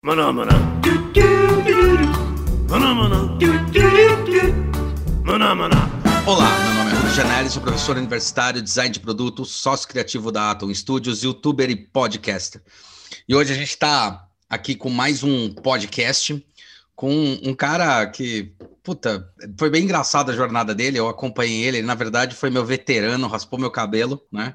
[0.00, 0.52] Maná, maná.
[2.70, 3.36] Maná, maná.
[5.24, 5.90] Maná, maná.
[6.24, 10.52] Olá, meu nome é Rui Janelli, sou professor universitário, design de produto, sócio criativo da
[10.52, 12.62] Atom Studios, youtuber e podcaster.
[13.28, 16.46] E hoje a gente está aqui com mais um podcast
[16.94, 18.52] com um cara que,
[18.84, 19.28] puta,
[19.58, 23.26] foi bem engraçada a jornada dele, eu acompanhei ele, ele na verdade foi meu veterano,
[23.26, 24.54] raspou meu cabelo, né?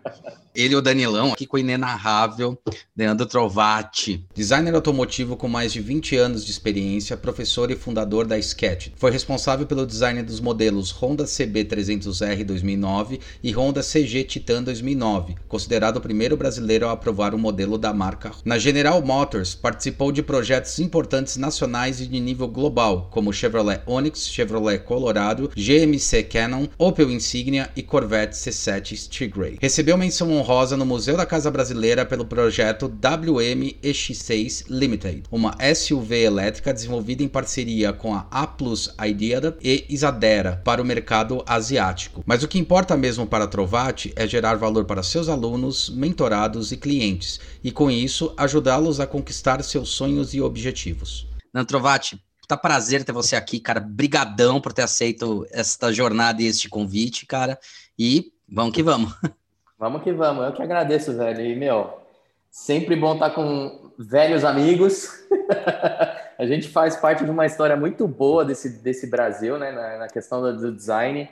[0.55, 2.55] Ele e o Danilão, aqui com o inenarrável
[2.95, 8.37] Leandro Trovati, designer automotivo com mais de 20 anos de experiência, professor e fundador da
[8.37, 8.89] Sketch.
[8.95, 15.97] Foi responsável pelo design dos modelos Honda CB300R 2009 e Honda CG Titan 2009, considerado
[15.97, 18.31] o primeiro brasileiro a aprovar o um modelo da marca.
[18.45, 24.27] Na General Motors, participou de projetos importantes nacionais e de nível global, como Chevrolet Onix,
[24.27, 29.57] Chevrolet Colorado, GMC Cannon, Opel Insignia e Corvette C7 Stingray.
[29.59, 36.73] Recebeu menção honrosa no Museu da Casa Brasileira pelo projeto WM-EX6 Limited, uma SUV elétrica
[36.73, 42.21] desenvolvida em parceria com a A Plus Idea e Isadera para o mercado asiático.
[42.25, 46.73] Mas o que importa mesmo para a Trovati é gerar valor para seus alunos, mentorados
[46.73, 51.25] e clientes, e com isso ajudá-los a conquistar seus sonhos e objetivos.
[51.53, 53.79] Não, Trovati, Tá prazer ter você aqui, cara.
[53.79, 57.57] Brigadão por ter aceito esta jornada e este convite, cara.
[57.97, 59.13] E vamos que vamos.
[59.83, 60.45] Vamos que vamos.
[60.45, 61.41] Eu que agradeço, velho.
[61.41, 61.99] E, meu,
[62.49, 65.09] sempre bom estar com velhos amigos.
[66.39, 69.73] a gente faz parte de uma história muito boa desse, desse Brasil, né?
[69.73, 71.29] Na, na questão do design.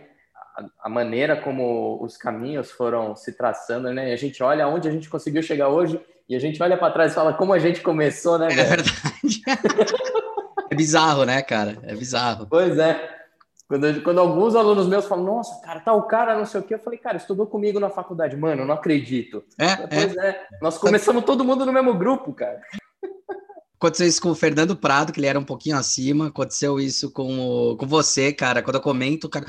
[0.54, 4.10] A, a, maneira como os caminhos foram se traçando, né?
[4.10, 6.92] E a gente olha onde a gente conseguiu chegar hoje e a gente olha para
[6.92, 8.48] trás e fala como a gente começou, né?
[8.52, 9.42] É verdade.
[10.70, 11.78] é bizarro, né, cara?
[11.84, 12.48] É bizarro.
[12.50, 13.21] Pois é.
[13.72, 16.80] Quando, quando alguns alunos meus falam, nossa, cara, tal cara, não sei o quê, eu
[16.80, 18.36] falei, cara, estudou comigo na faculdade.
[18.36, 19.46] Mano, eu não acredito.
[19.58, 20.28] É, pois é.
[20.28, 20.48] é.
[20.62, 22.62] Nós começamos todo mundo no mesmo grupo, cara.
[23.76, 26.28] Aconteceu isso com o Fernando Prado, que ele era um pouquinho acima.
[26.28, 28.62] Aconteceu isso com, o, com você, cara.
[28.62, 29.46] Quando eu comento, o cara,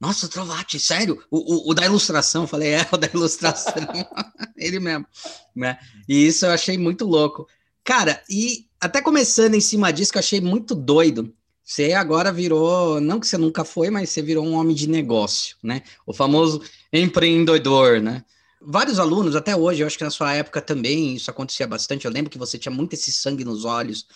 [0.00, 1.22] nossa, Trovati, sério?
[1.30, 3.74] O, o, o da ilustração, eu falei, é, o da ilustração.
[4.56, 5.04] ele mesmo,
[5.54, 5.78] né?
[6.08, 7.46] E isso eu achei muito louco.
[7.84, 11.35] Cara, e até começando em cima disso, que eu achei muito doido.
[11.68, 15.56] Você agora virou, não que você nunca foi, mas você virou um homem de negócio,
[15.60, 15.82] né?
[16.06, 16.62] O famoso
[16.92, 18.24] empreendedor, né?
[18.62, 22.04] Vários alunos, até hoje, eu acho que na sua época também isso acontecia bastante.
[22.04, 24.06] Eu lembro que você tinha muito esse sangue nos olhos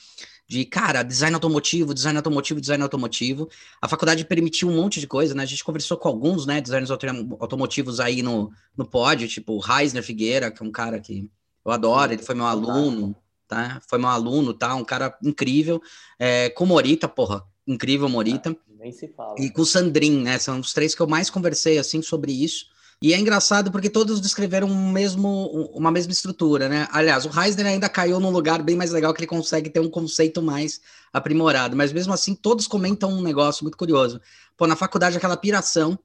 [0.49, 3.49] de, cara, design automotivo, design automotivo, design automotivo.
[3.82, 5.43] A faculdade permitiu um monte de coisa, né?
[5.43, 10.05] A gente conversou com alguns, né, designers automotivos aí no, no pódio, tipo o Reisner
[10.05, 11.28] Figueira, que é um cara que
[11.65, 13.17] eu adoro, ele foi meu aluno
[13.50, 13.83] tá?
[13.88, 14.75] Foi meu aluno, tá?
[14.77, 15.83] Um cara incrível.
[16.19, 18.50] É, com Morita, porra, incrível Morita.
[18.50, 19.34] Ah, nem se fala.
[19.37, 20.38] E com o Sandrin, né?
[20.38, 22.66] São os três que eu mais conversei, assim, sobre isso.
[23.03, 26.87] E é engraçado porque todos descreveram um mesmo, uma mesma estrutura, né?
[26.93, 29.88] Aliás, o Reisner ainda caiu num lugar bem mais legal que ele consegue ter um
[29.88, 30.81] conceito mais
[31.12, 34.21] aprimorado, mas mesmo assim todos comentam um negócio muito curioso.
[34.55, 35.99] Pô, na faculdade aquela piração,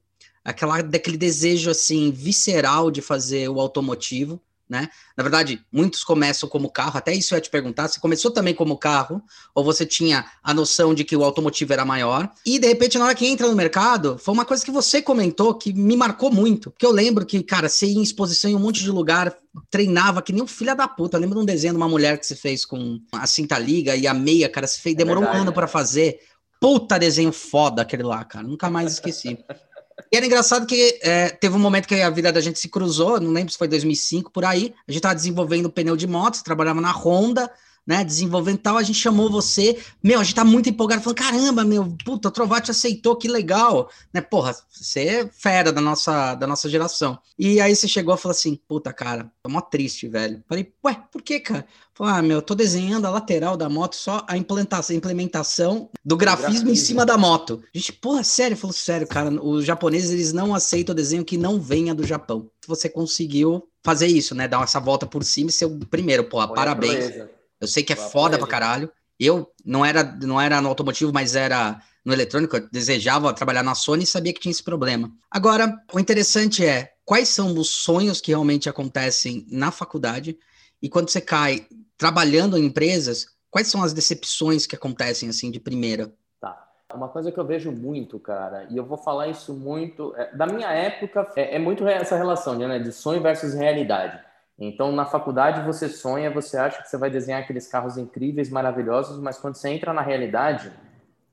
[0.43, 4.89] aquela daquele desejo assim visceral de fazer o automotivo, né?
[5.15, 8.53] Na verdade, muitos começam como carro, até isso eu ia te perguntar, você começou também
[8.53, 9.21] como carro,
[9.53, 13.05] ou você tinha a noção de que o automotivo era maior, e de repente, na
[13.05, 16.71] hora que entra no mercado, foi uma coisa que você comentou que me marcou muito,
[16.71, 19.35] porque eu lembro que, cara, você ia em exposição em um monte de lugar,
[19.69, 22.17] treinava que nem um filho da puta, eu lembro de um desenho de uma mulher
[22.17, 25.25] que você fez com a cinta liga e a meia, cara, você fez, demorou é
[25.25, 26.19] verdade, um ano para fazer,
[26.59, 29.37] puta desenho foda aquele lá, cara, nunca mais esqueci.
[30.11, 33.19] E era engraçado que é, teve um momento que a vida da gente se cruzou,
[33.19, 34.73] não lembro se foi 2005 por aí.
[34.87, 37.49] A gente estava desenvolvendo pneu de moto, trabalhava na Honda,
[37.85, 38.03] né?
[38.03, 38.77] Desenvolvendo tal.
[38.77, 42.71] A gente chamou você, meu, a gente tá muito empolgado, falando: caramba, meu, puta, Trovati
[42.71, 44.21] aceitou, que legal, né?
[44.21, 47.19] Porra, você é fera da nossa, da nossa geração.
[47.37, 50.43] E aí você chegou e falou assim: puta, cara, tô mó triste, velho.
[50.47, 51.65] Falei, ué, por que, cara?
[51.93, 56.17] Falei, ah, meu, tô desenhando a lateral da moto, só a implantação, a implementação do
[56.17, 57.63] grafismo, grafismo, em cima da moto.
[57.73, 61.37] A gente, porra, sério, falou sério, cara, os japoneses, eles não aceitam o desenho que
[61.37, 62.49] não venha do Japão.
[62.67, 64.45] Você conseguiu fazer isso, né?
[64.45, 67.13] Dar essa volta por cima e ser o primeiro, porra, parabéns.
[67.59, 68.91] Eu sei que é foda pra caralho.
[69.19, 72.57] Eu não era, não era no automotivo, mas era no eletrônico.
[72.57, 75.11] Eu desejava trabalhar na Sony e sabia que tinha esse problema.
[75.31, 80.37] Agora, o interessante é quais são os sonhos que realmente acontecem na faculdade
[80.81, 81.65] e quando você cai
[81.97, 86.13] trabalhando em empresas, quais são as decepções que acontecem assim de primeira?
[86.39, 86.69] Tá.
[86.93, 90.13] Uma coisa que eu vejo muito, cara, e eu vou falar isso muito.
[90.15, 94.19] É, da minha época, é, é, muito essa relação né, de sonho versus realidade.
[94.57, 99.19] Então, na faculdade, você sonha, você acha que você vai desenhar aqueles carros incríveis, maravilhosos,
[99.19, 100.71] mas quando você entra na realidade,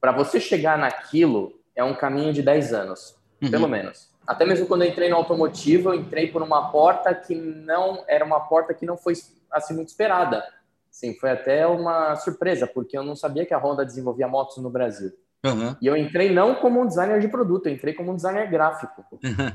[0.01, 3.51] para você chegar naquilo, é um caminho de 10 anos, uhum.
[3.51, 4.11] pelo menos.
[4.27, 8.25] Até mesmo quando eu entrei no automotivo, eu entrei por uma porta que não era
[8.25, 9.15] uma porta que não foi
[9.51, 10.45] assim muito esperada.
[10.91, 14.71] Sim, foi até uma surpresa, porque eu não sabia que a Honda desenvolvia motos no
[14.71, 15.13] Brasil.
[15.45, 15.75] Uhum.
[15.81, 19.05] E eu entrei não como um designer de produto, eu entrei como um designer gráfico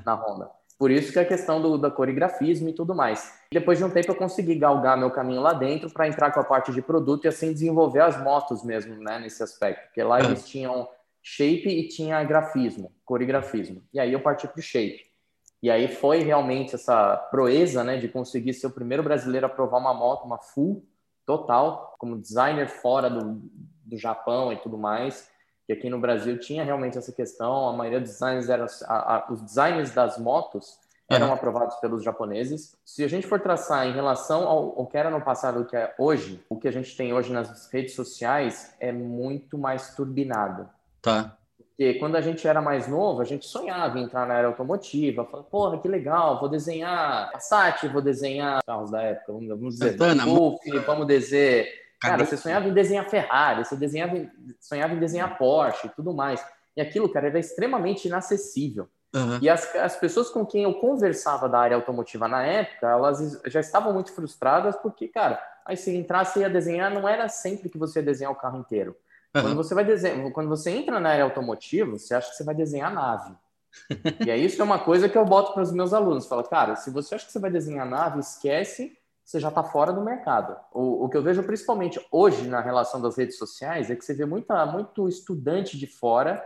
[0.05, 0.49] na Honda.
[0.77, 3.33] Por isso que é a questão do, da coreografismo e tudo mais.
[3.51, 6.43] Depois de um tempo eu consegui galgar meu caminho lá dentro para entrar com a
[6.43, 9.85] parte de produto e assim desenvolver as motos mesmo, né, nesse aspecto.
[9.85, 10.87] Porque lá eles tinham
[11.23, 13.81] shape e tinha grafismo, coreografismo.
[13.91, 15.01] E aí eu parti para o shape.
[15.63, 19.79] E aí foi realmente essa proeza, né, de conseguir ser o primeiro brasileiro a provar
[19.79, 20.85] uma moto, uma full,
[21.25, 23.41] total, como designer fora do,
[23.83, 25.27] do Japão e tudo mais
[25.67, 29.31] que aqui no Brasil tinha realmente essa questão, a maioria dos designers eram, a, a,
[29.31, 30.79] os designers das motos
[31.09, 31.33] eram uhum.
[31.33, 32.75] aprovados pelos japoneses.
[32.85, 35.65] Se a gente for traçar em relação ao, ao que era no passado e o
[35.65, 39.93] que é hoje, o que a gente tem hoje nas redes sociais é muito mais
[39.93, 40.69] turbinado.
[41.01, 41.37] Tá.
[41.57, 45.25] Porque quando a gente era mais novo, a gente sonhava em entrar na área automotiva,
[45.25, 50.25] falava, porra, que legal, vou desenhar Passat, vou desenhar carros da época, vamos dizer, Santana,
[50.25, 54.13] Golf, vamos dizer Cara, você sonhava em desenhar Ferrari, você desenhava,
[54.59, 56.45] sonhava em desenhar Porsche e tudo mais.
[56.75, 58.87] E aquilo, cara, era extremamente inacessível.
[59.15, 59.39] Uhum.
[59.41, 63.59] E as, as pessoas com quem eu conversava da área automotiva na época, elas já
[63.59, 67.77] estavam muito frustradas porque, cara, aí se entrasse e ia desenhar, não era sempre que
[67.77, 68.95] você ia desenhar o carro inteiro.
[69.35, 69.41] Uhum.
[69.41, 72.53] Quando você vai desenhar, quando você entra na área automotiva, você acha que você vai
[72.53, 73.35] desenhar a nave.
[74.25, 76.27] e é isso é uma coisa que eu boto para os meus alunos.
[76.27, 78.96] Fala, cara, se você acha que você vai desenhar a nave, esquece
[79.27, 80.55] você já está fora do mercado.
[80.71, 84.13] O, o, que eu vejo principalmente hoje na relação das redes sociais é que você
[84.13, 86.41] vê muita, muito estudante de fora,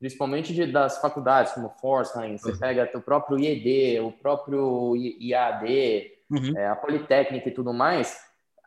[0.00, 2.58] principalmente de, das faculdades, como Forsheim, você uhum.
[2.58, 6.58] pega o próprio IED, o próprio IAD, uhum.
[6.58, 8.18] é, a Politécnica e tudo mais.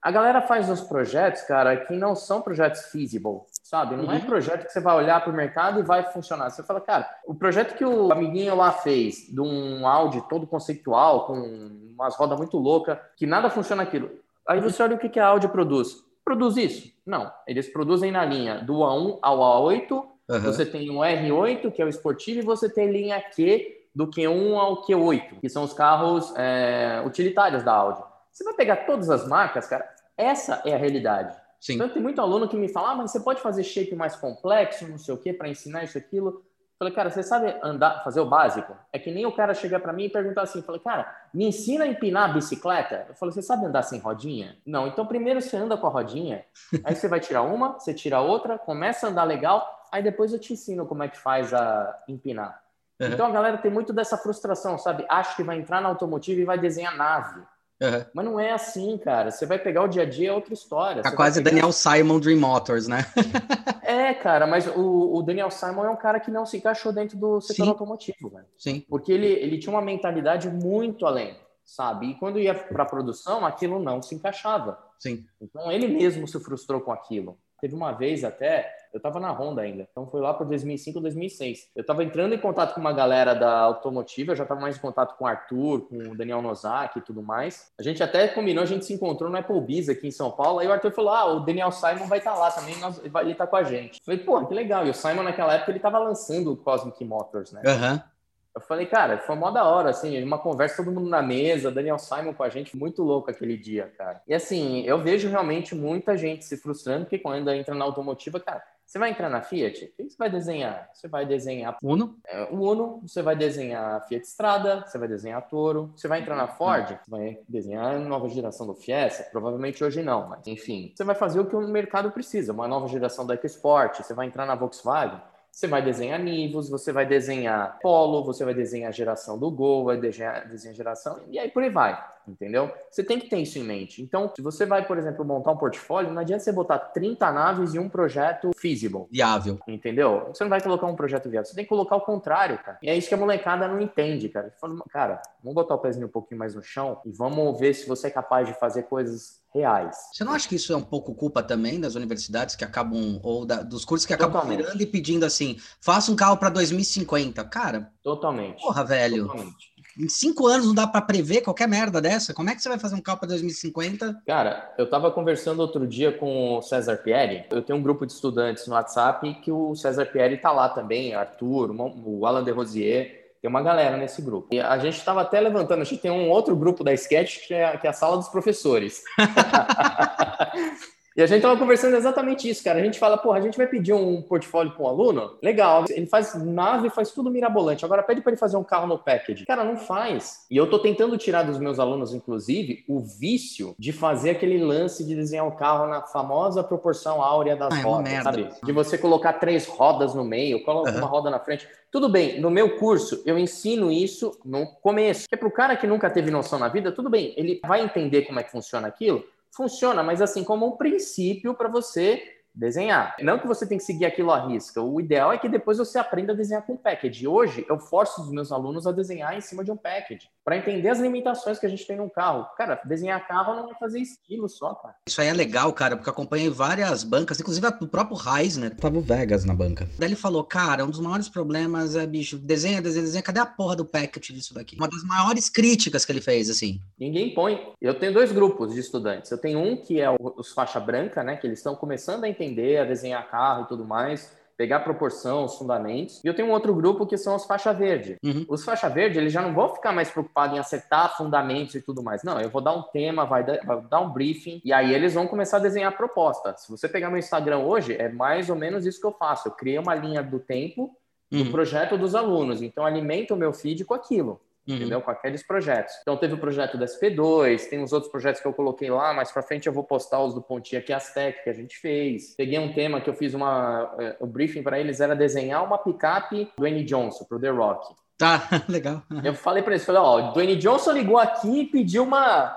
[0.01, 3.97] A galera faz uns projetos, cara, que não são projetos feasible, sabe?
[3.97, 4.13] Não é uhum.
[4.13, 6.49] é projeto que você vai olhar para o mercado e vai funcionar.
[6.49, 11.27] Você fala, cara, o projeto que o amiguinho lá fez, de um áudio todo conceitual,
[11.27, 14.09] com umas rodas muito loucas, que nada funciona aquilo.
[14.47, 16.03] Aí você olha o que, que a Audi produz.
[16.23, 16.93] Produz isso?
[17.05, 17.31] Não.
[17.47, 19.91] Eles produzem na linha do A1 ao A8.
[19.91, 20.39] Uhum.
[20.41, 24.55] Você tem o R8, que é o esportivo, e você tem linha Q, do Q1
[24.55, 28.03] ao Q8, que são os carros é, utilitários da Audi.
[28.31, 31.35] Você vai pegar todas as marcas, cara, essa é a realidade.
[31.59, 31.73] Sim.
[31.73, 34.87] Então, tem muito aluno que me fala, ah, mas você pode fazer shape mais complexo,
[34.87, 36.43] não sei o quê, para ensinar isso, aquilo.
[36.79, 38.75] Falei, cara, você sabe andar, fazer o básico?
[38.93, 41.85] É que nem o cara chegar para mim e perguntar assim, falei, cara, me ensina
[41.85, 43.07] a empinar a bicicleta?
[43.09, 44.55] Eu falei, você sabe andar sem rodinha?
[44.63, 46.45] Não, então primeiro você anda com a rodinha,
[46.83, 50.39] aí você vai tirar uma, você tira outra, começa a andar legal, aí depois eu
[50.39, 52.61] te ensino como é que faz a empinar.
[52.99, 53.07] Uhum.
[53.07, 55.03] Então a galera tem muito dessa frustração, sabe?
[55.09, 57.41] Acha que vai entrar na automotiva e vai desenhar nave.
[57.81, 58.05] Uhum.
[58.13, 59.29] Mas não é assim, cara.
[59.29, 61.03] Você vai pegar o dia a dia, é outra história.
[61.03, 61.51] Tá quase pegar...
[61.51, 63.05] Daniel Simon Dream Motors, né?
[63.83, 67.17] é, cara, mas o, o, Daniel Simon é um cara que não se encaixou dentro
[67.17, 67.69] do setor Sim.
[67.69, 68.45] automotivo, velho.
[68.57, 68.83] Sim.
[68.89, 72.07] Porque ele, ele tinha uma mentalidade muito além, sabe?
[72.07, 74.79] E quando ia para produção, aquilo não se encaixava.
[74.97, 75.25] Sim.
[75.39, 77.37] Então ele mesmo se frustrou com aquilo.
[77.59, 81.69] Teve uma vez até, eu estava na Honda ainda, então foi lá para 2005, 2006.
[81.75, 84.79] Eu estava entrando em contato com uma galera da automotiva, eu já estava mais em
[84.79, 87.71] contato com o Arthur, com o Daniel Nozaki e tudo mais.
[87.79, 90.67] A gente até combinou, a gente se encontrou no Applebee's aqui em São Paulo, aí
[90.67, 93.47] o Arthur falou, ah, o Daniel Simon vai estar tá lá também, nós, ele está
[93.47, 93.99] com a gente.
[93.99, 94.85] Eu falei, pô, que legal.
[94.85, 97.61] E o Simon naquela época, ele estava lançando o Cosmic Motors, né?
[97.65, 97.93] Aham.
[97.93, 98.16] Uhum.
[98.57, 101.99] Eu falei, cara, foi mó da hora, assim, uma conversa, todo mundo na mesa, Daniel
[101.99, 104.19] Simon com a gente, muito louco aquele dia, cara.
[104.27, 108.63] E assim, eu vejo realmente muita gente se frustrando, porque quando entra na automotiva, cara,
[108.83, 110.89] você vai entrar na Fiat, o que você vai desenhar?
[110.91, 115.93] Você vai desenhar Uno, é, Uno, você vai desenhar Fiat Strada, você vai desenhar Toro,
[115.95, 120.01] você vai entrar na Ford, você vai desenhar a nova geração do Fiesta, provavelmente hoje
[120.01, 123.35] não, mas enfim, você vai fazer o que o mercado precisa, uma nova geração da
[123.35, 125.21] EcoSport, você vai entrar na Volkswagen,
[125.57, 129.97] você vai desenhar Nivus, você vai desenhar Polo, você vai desenhar geração do Gol, vai
[129.97, 132.71] desenhar, desenhar a geração, e aí por aí vai, entendeu?
[132.91, 134.01] Você tem que ter isso em mente.
[134.01, 137.73] Então, se você vai, por exemplo, montar um portfólio, não adianta você botar 30 naves
[137.73, 139.05] e um projeto feasible.
[139.11, 139.59] Viável.
[139.67, 140.27] Entendeu?
[140.27, 142.77] Você não vai colocar um projeto viável, você tem que colocar o contrário, cara.
[142.81, 144.53] E é isso que a molecada não entende, cara.
[144.59, 147.87] Fala, cara, vamos botar o pezinho um pouquinho mais no chão e vamos ver se
[147.87, 149.95] você é capaz de fazer coisas reais.
[150.13, 153.45] Você não acha que isso é um pouco culpa também das universidades que acabam, ou
[153.45, 154.61] da, dos cursos que acabam Totalmente.
[154.61, 157.43] virando e pedindo assim, faça um carro para 2050?
[157.45, 157.91] Cara.
[158.03, 158.61] Totalmente.
[158.61, 159.27] Porra, velho.
[159.27, 159.73] Totalmente.
[159.99, 162.33] Em cinco anos não dá para prever qualquer merda dessa.
[162.33, 164.21] Como é que você vai fazer um carro para 2050?
[164.27, 167.45] Cara, eu estava conversando outro dia com o César Pierre.
[167.49, 171.15] Eu tenho um grupo de estudantes no WhatsApp que o César Pierre está lá também,
[171.15, 171.71] Arthur,
[172.05, 173.25] o Alan de Rosier.
[173.41, 174.53] Tem uma galera nesse grupo.
[174.53, 177.53] E a gente estava até levantando, a gente tem um outro grupo da Sketch que
[177.53, 179.03] é, que é a sala dos professores.
[181.17, 182.77] E a gente tava conversando exatamente isso, cara.
[182.77, 185.35] A gente fala, porra, a gente vai pedir um portfólio para um aluno?
[185.41, 187.83] Legal, ele faz nave, faz tudo mirabolante.
[187.83, 189.43] Agora pede para ele fazer um carro no package.
[189.47, 190.45] Cara, não faz.
[190.51, 195.03] E eu tô tentando tirar dos meus alunos, inclusive, o vício de fazer aquele lance
[195.03, 198.49] de desenhar o um carro na famosa proporção áurea das ah, é rodas, sabe?
[198.63, 200.97] De você colocar três rodas no meio, coloca uhum.
[200.97, 201.67] uma roda na frente.
[201.91, 205.27] Tudo bem, no meu curso eu ensino isso no começo.
[205.27, 207.83] Que é para o cara que nunca teve noção na vida, tudo bem, ele vai
[207.83, 209.23] entender como é que funciona aquilo,
[209.57, 213.15] funciona, mas assim como um princípio para você desenhar.
[213.21, 214.81] Não que você tem que seguir aquilo à risca.
[214.81, 217.27] O ideal é que depois você aprenda a desenhar com package.
[217.27, 220.89] Hoje eu forço os meus alunos a desenhar em cima de um package para entender
[220.89, 222.47] as limitações que a gente tem no carro.
[222.57, 224.95] Cara, desenhar carro não é fazer estilo só, cara.
[225.07, 228.75] Isso aí é legal, cara, porque eu acompanhei várias bancas, inclusive o próprio Reisner.
[228.75, 229.87] Tava o Vegas na banca.
[229.99, 233.45] Daí ele falou, cara, um dos maiores problemas é, bicho, desenha, desenha, desenha, cadê a
[233.45, 234.77] porra do package disso daqui?
[234.77, 236.79] Uma das maiores críticas que ele fez, assim.
[236.99, 237.73] Ninguém põe.
[237.81, 239.29] Eu tenho dois grupos de estudantes.
[239.29, 242.46] Eu tenho um que é os faixa branca, né, que eles estão começando a entender
[242.47, 246.23] aprender a desenhar carro e tudo mais, pegar proporção, os fundamentos.
[246.23, 248.17] E eu tenho um outro grupo que são os faixa verde.
[248.23, 248.45] Uhum.
[248.49, 252.01] Os faixa verde, eles já não vão ficar mais preocupados em acertar fundamentos e tudo
[252.01, 252.23] mais.
[252.23, 255.13] Não, eu vou dar um tema, vai dar, vai dar um briefing, e aí eles
[255.13, 256.55] vão começar a desenhar a proposta.
[256.57, 259.47] Se você pegar meu Instagram hoje, é mais ou menos isso que eu faço.
[259.47, 260.95] Eu criei uma linha do tempo
[261.29, 261.51] do uhum.
[261.51, 262.61] projeto dos alunos.
[262.61, 264.75] Então, alimento o meu feed com aquilo uhum.
[264.75, 265.01] entendeu?
[265.01, 265.93] Com aqueles projetos.
[266.01, 269.31] Então teve o projeto da SP2, tem uns outros projetos que eu coloquei lá, mais
[269.31, 272.35] para frente eu vou postar os do Pontinha aqui Aztec que a gente fez.
[272.35, 275.77] Peguei um tema que eu fiz uma uh, o briefing para eles era desenhar uma
[275.77, 277.93] picape do Dwayne Johnson pro The Rock.
[278.17, 279.03] Tá, legal.
[279.23, 282.55] Eu falei para eles, falei, ó, o Dwayne Johnson ligou aqui e pediu uma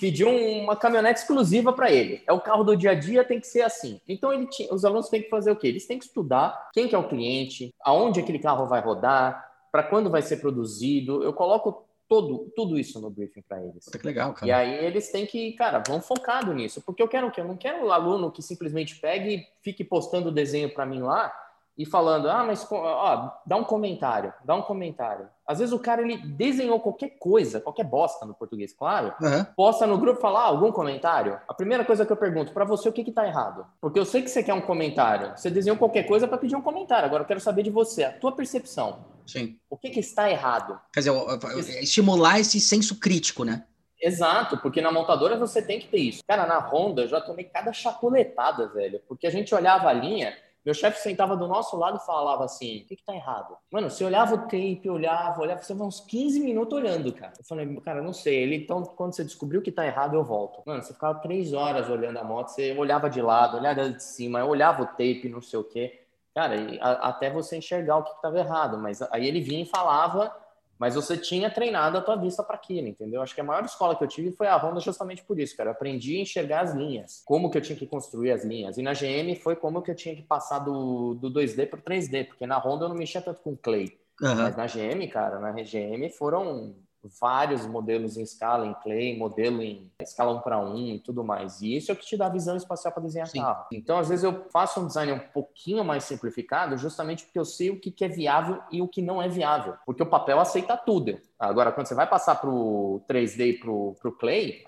[0.00, 2.22] pediu uma caminhonete exclusiva para ele.
[2.26, 4.00] É o carro do dia a dia, tem que ser assim.
[4.06, 5.68] Então ele tinha, os alunos têm que fazer o quê?
[5.68, 9.82] Eles têm que estudar quem que é o cliente, aonde aquele carro vai rodar, para
[9.82, 11.24] quando vai ser produzido.
[11.24, 13.86] Eu coloco todo, tudo isso no briefing para eles.
[13.86, 14.46] Que legal, cara.
[14.46, 16.82] E aí eles têm que, cara, vão focado nisso.
[16.82, 17.40] Porque eu quero o quê?
[17.40, 20.84] Eu não quero o um aluno que simplesmente pegue e fique postando o desenho para
[20.84, 21.32] mim lá
[21.76, 25.28] e falando, ah, mas ó, dá um comentário, dá um comentário.
[25.46, 29.44] Às vezes o cara ele desenhou qualquer coisa, qualquer bosta no português, claro, uhum.
[29.56, 31.38] posta no grupo falar ah, algum comentário.
[31.48, 33.66] A primeira coisa que eu pergunto para você, o que que tá errado?
[33.80, 35.36] Porque eu sei que você quer um comentário.
[35.36, 37.06] Você desenhou qualquer coisa para pedir um comentário.
[37.06, 39.04] Agora eu quero saber de você, a tua percepção.
[39.26, 39.56] Sim.
[39.70, 40.78] O que que está errado?
[40.92, 43.64] Quer dizer, estimular esse senso crítico, né?
[44.00, 46.22] Exato, porque na montadora você tem que ter isso.
[46.26, 50.36] Cara, na Honda eu já tomei cada chapuletada, velho, porque a gente olhava a linha
[50.64, 53.56] meu chefe sentava do nosso lado e falava assim: o que, que tá errado?
[53.70, 57.32] Mano, você olhava o tape, olhava, olhava, você uns 15 minutos olhando, cara.
[57.38, 58.42] Eu falei, cara, não sei.
[58.42, 60.62] Ele, então, quando você descobriu que tá errado, eu volto.
[60.64, 64.44] Mano, você ficava três horas olhando a moto, você olhava de lado, olhava de cima,
[64.44, 66.00] olhava o tape, não sei o quê.
[66.34, 68.78] Cara, até você enxergar o que, que tava errado.
[68.78, 70.34] Mas aí ele vinha e falava
[70.82, 73.22] mas você tinha treinado a tua vista para aquilo, entendeu?
[73.22, 75.68] Acho que a maior escola que eu tive foi a Honda justamente por isso, cara.
[75.68, 78.76] Eu aprendi a enxergar as linhas, como que eu tinha que construir as linhas.
[78.78, 81.82] E na GM foi como que eu tinha que passar do, do 2D para o
[81.84, 83.96] 3D, porque na Honda eu não mexia tanto com clay.
[84.20, 84.34] Uhum.
[84.34, 86.74] Mas na GM, cara, na GM foram
[87.20, 91.60] vários modelos em escala, em clay, modelo em escala 1 para 1 e tudo mais.
[91.60, 93.40] E isso é o que te dá visão espacial para desenhar Sim.
[93.40, 93.66] carro.
[93.72, 97.70] Então, às vezes, eu faço um design um pouquinho mais simplificado, justamente porque eu sei
[97.70, 99.74] o que é viável e o que não é viável.
[99.84, 101.18] Porque o papel aceita tudo.
[101.38, 104.62] Agora, quando você vai passar para o 3D e para o clay,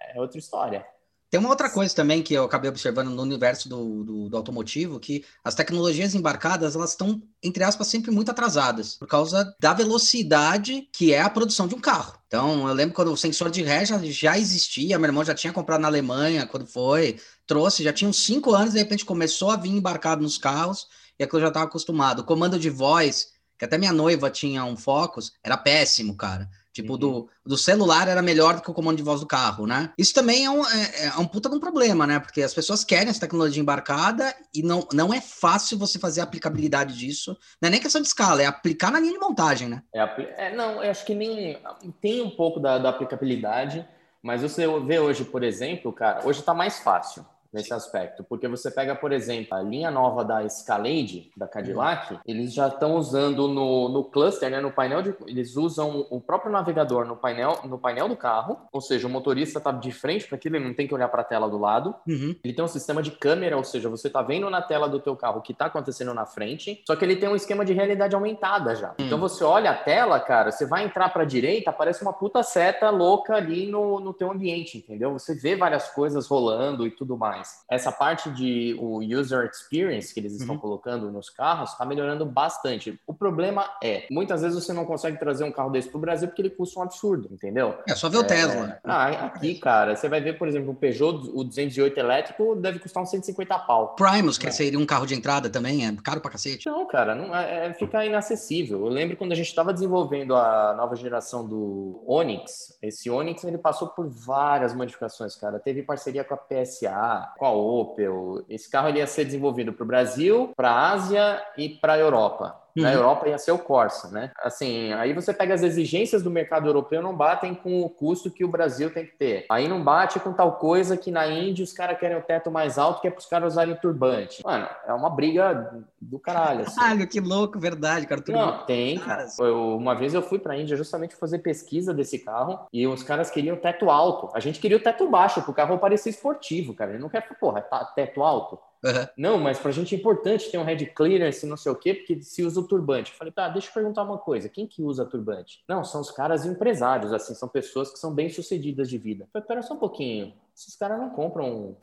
[0.00, 0.86] é outra história.
[1.28, 5.00] Tem uma outra coisa também que eu acabei observando no universo do, do, do, automotivo,
[5.00, 10.88] que as tecnologias embarcadas, elas estão, entre aspas, sempre muito atrasadas, por causa da velocidade
[10.92, 12.16] que é a produção de um carro.
[12.28, 15.52] Então, eu lembro quando o sensor de ré já, já existia, meu irmão já tinha
[15.52, 19.56] comprado na Alemanha, quando foi, trouxe, já tinha uns cinco anos, de repente começou a
[19.56, 20.86] vir embarcado nos carros,
[21.18, 22.20] e aquilo já estava acostumado.
[22.20, 26.48] O comando de voz, que até minha noiva tinha um Focus, era péssimo, cara.
[26.76, 26.98] Tipo, uhum.
[26.98, 29.90] do, do celular era melhor do que o comando de voz do carro, né?
[29.96, 32.20] Isso também é um, é, é um puta de um problema, né?
[32.20, 36.24] Porque as pessoas querem essa tecnologia embarcada e não, não é fácil você fazer a
[36.24, 37.34] aplicabilidade disso.
[37.62, 39.82] Não é nem questão de escala, é aplicar na linha de montagem, né?
[39.90, 41.58] É, é não, eu acho que nem
[41.98, 43.88] tem um pouco da, da aplicabilidade,
[44.22, 47.24] mas você vê hoje, por exemplo, cara, hoje tá mais fácil
[47.56, 52.20] nesse aspecto, porque você pega, por exemplo, a linha nova da Escalade, da Cadillac, uhum.
[52.26, 56.52] eles já estão usando no, no cluster, né, no painel de, eles usam o próprio
[56.52, 60.36] navegador no painel, no painel do carro, ou seja, o motorista está de frente para
[60.36, 61.94] aquilo, ele não tem que olhar para a tela do lado.
[62.06, 62.36] Uhum.
[62.44, 65.16] Ele tem um sistema de câmera, ou seja, você está vendo na tela do teu
[65.16, 68.14] carro o que está acontecendo na frente, só que ele tem um esquema de realidade
[68.14, 68.88] aumentada já.
[68.88, 69.06] Uhum.
[69.06, 72.42] Então você olha a tela, cara, você vai entrar para a direita, aparece uma puta
[72.42, 75.12] seta louca ali no, no teu ambiente, entendeu?
[75.12, 77.45] Você vê várias coisas rolando e tudo mais.
[77.46, 77.64] Mais.
[77.68, 80.60] Essa parte de o user experience que eles estão uhum.
[80.60, 82.98] colocando nos carros está melhorando bastante.
[83.06, 86.28] O problema é, muitas vezes você não consegue trazer um carro desse para o Brasil
[86.28, 87.76] porque ele custa um absurdo, entendeu?
[87.88, 88.24] É só ver o é...
[88.24, 88.78] Tesla.
[88.84, 93.02] Ah, aqui, cara, você vai ver, por exemplo, o Peugeot, o 208 elétrico deve custar
[93.02, 93.96] uns 150 pau.
[93.96, 94.50] Primus, que é.
[94.50, 96.66] seria um carro de entrada também, é caro pra cacete.
[96.66, 98.80] Não, cara, não, é, é fica inacessível.
[98.80, 103.58] Eu lembro quando a gente estava desenvolvendo a nova geração do Onix, esse Onix ele
[103.58, 105.58] passou por várias modificações, cara.
[105.58, 108.44] Teve parceria com a PSA, com a Opel.
[108.48, 111.98] Esse carro ele ia ser desenvolvido para o Brasil, para a Ásia e para a
[111.98, 112.65] Europa.
[112.76, 112.82] Uhum.
[112.82, 114.30] Na Europa ia ser o Corsa, né?
[114.42, 118.44] Assim, aí você pega as exigências do mercado europeu não batem com o custo que
[118.44, 119.46] o Brasil tem que ter.
[119.50, 122.78] Aí não bate com tal coisa que na Índia os caras querem o teto mais
[122.78, 124.42] alto que é para os caras usarem turbante.
[124.44, 126.62] Mano, é uma briga do caralho.
[126.62, 126.76] Assim.
[126.76, 128.22] Caralho, que louco, verdade, cara.
[128.28, 129.26] Não, tem, cara.
[129.38, 133.02] Eu, uma vez eu fui para a Índia justamente fazer pesquisa desse carro e os
[133.02, 134.30] caras queriam teto alto.
[134.34, 136.92] A gente queria o teto baixo, porque o carro parecia esportivo, cara.
[136.92, 138.58] Ele não quer, porra, tá, teto alto.
[138.84, 139.06] Uhum.
[139.16, 142.22] Não, mas pra gente é importante ter um head clearance, não sei o quê, porque
[142.22, 143.12] se usa o turbante.
[143.12, 145.64] Eu falei, tá, deixa eu perguntar uma coisa: quem que usa turbante?
[145.68, 149.24] Não, são os caras empresários, assim, são pessoas que são bem sucedidas de vida.
[149.24, 151.76] Eu falei, pera só um pouquinho, esses caras não compram.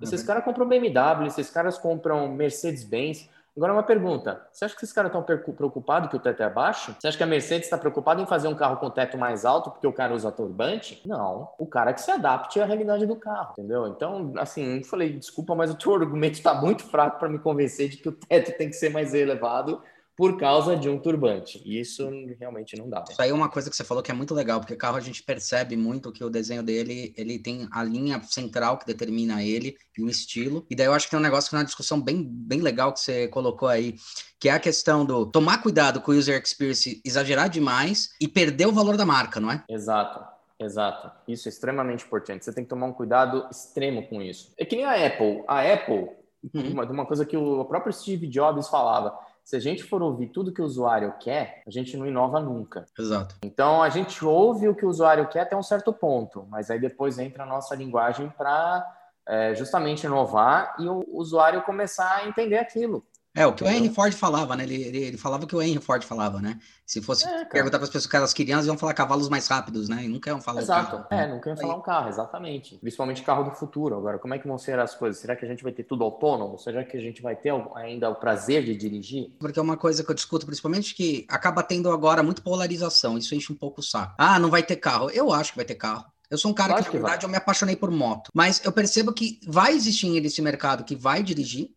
[0.00, 0.26] Esses uhum.
[0.26, 3.28] caras compram BMW, esses caras compram Mercedes-Benz.
[3.56, 6.94] Agora, uma pergunta: você acha que esses caras estão preocupados que o teto é baixo?
[6.98, 9.70] Você acha que a Mercedes está preocupada em fazer um carro com teto mais alto
[9.70, 11.02] porque o cara usa turbante?
[11.06, 11.48] Não.
[11.58, 13.88] O cara que se adapte à realidade do carro, entendeu?
[13.88, 17.88] Então, assim, eu falei, desculpa, mas o teu argumento está muito fraco para me convencer
[17.88, 19.82] de que o teto tem que ser mais elevado
[20.16, 21.62] por causa de um turbante.
[21.64, 23.04] E isso realmente não dá.
[23.08, 25.00] Isso aí é uma coisa que você falou que é muito legal, porque carro a
[25.00, 29.76] gente percebe muito que o desenho dele, ele tem a linha central que determina ele
[29.96, 30.66] e o estilo.
[30.68, 32.92] E daí eu acho que tem um negócio que é uma discussão bem, bem legal
[32.92, 33.94] que você colocou aí,
[34.38, 38.66] que é a questão do tomar cuidado com o user experience, exagerar demais e perder
[38.66, 39.64] o valor da marca, não é?
[39.68, 40.40] Exato.
[40.60, 41.10] Exato.
[41.26, 42.44] Isso é extremamente importante.
[42.44, 44.52] Você tem que tomar um cuidado extremo com isso.
[44.58, 45.42] É que nem a Apple.
[45.48, 46.10] A Apple,
[46.54, 46.72] uhum.
[46.72, 49.18] uma, uma coisa que o próprio Steve Jobs falava,
[49.50, 52.84] se a gente for ouvir tudo que o usuário quer, a gente não inova nunca.
[52.96, 53.34] Exato.
[53.42, 56.78] Então a gente ouve o que o usuário quer até um certo ponto, mas aí
[56.78, 58.86] depois entra a nossa linguagem para
[59.26, 63.04] é, justamente inovar e o usuário começar a entender aquilo.
[63.40, 63.80] É, o que Entendeu?
[63.80, 64.64] o Henry Ford falava, né?
[64.64, 66.60] Ele, ele, ele, falava o que o Henry Ford falava, né?
[66.84, 69.30] Se fosse é, perguntar para as pessoas o que elas queriam, elas iam falar cavalos
[69.30, 70.04] mais rápidos, né?
[70.04, 70.96] E nunca iam falar Exato.
[70.96, 71.06] um carro.
[71.10, 72.76] É, nunca iam falar um carro, exatamente.
[72.76, 73.96] Principalmente carro do futuro.
[73.96, 75.22] Agora, como é que vão ser as coisas?
[75.22, 76.58] Será que a gente vai ter tudo autônomo?
[76.58, 79.34] Será que a gente vai ter ainda o prazer de dirigir?
[79.38, 83.16] Porque é uma coisa que eu discuto, principalmente, que acaba tendo agora muito polarização.
[83.16, 84.14] Isso enche um pouco o saco.
[84.18, 85.08] Ah, não vai ter carro.
[85.10, 86.04] Eu acho que vai ter carro.
[86.30, 88.30] Eu sou um cara que, na verdade, eu me apaixonei por moto.
[88.32, 91.70] Mas eu percebo que vai existir esse mercado que vai dirigir,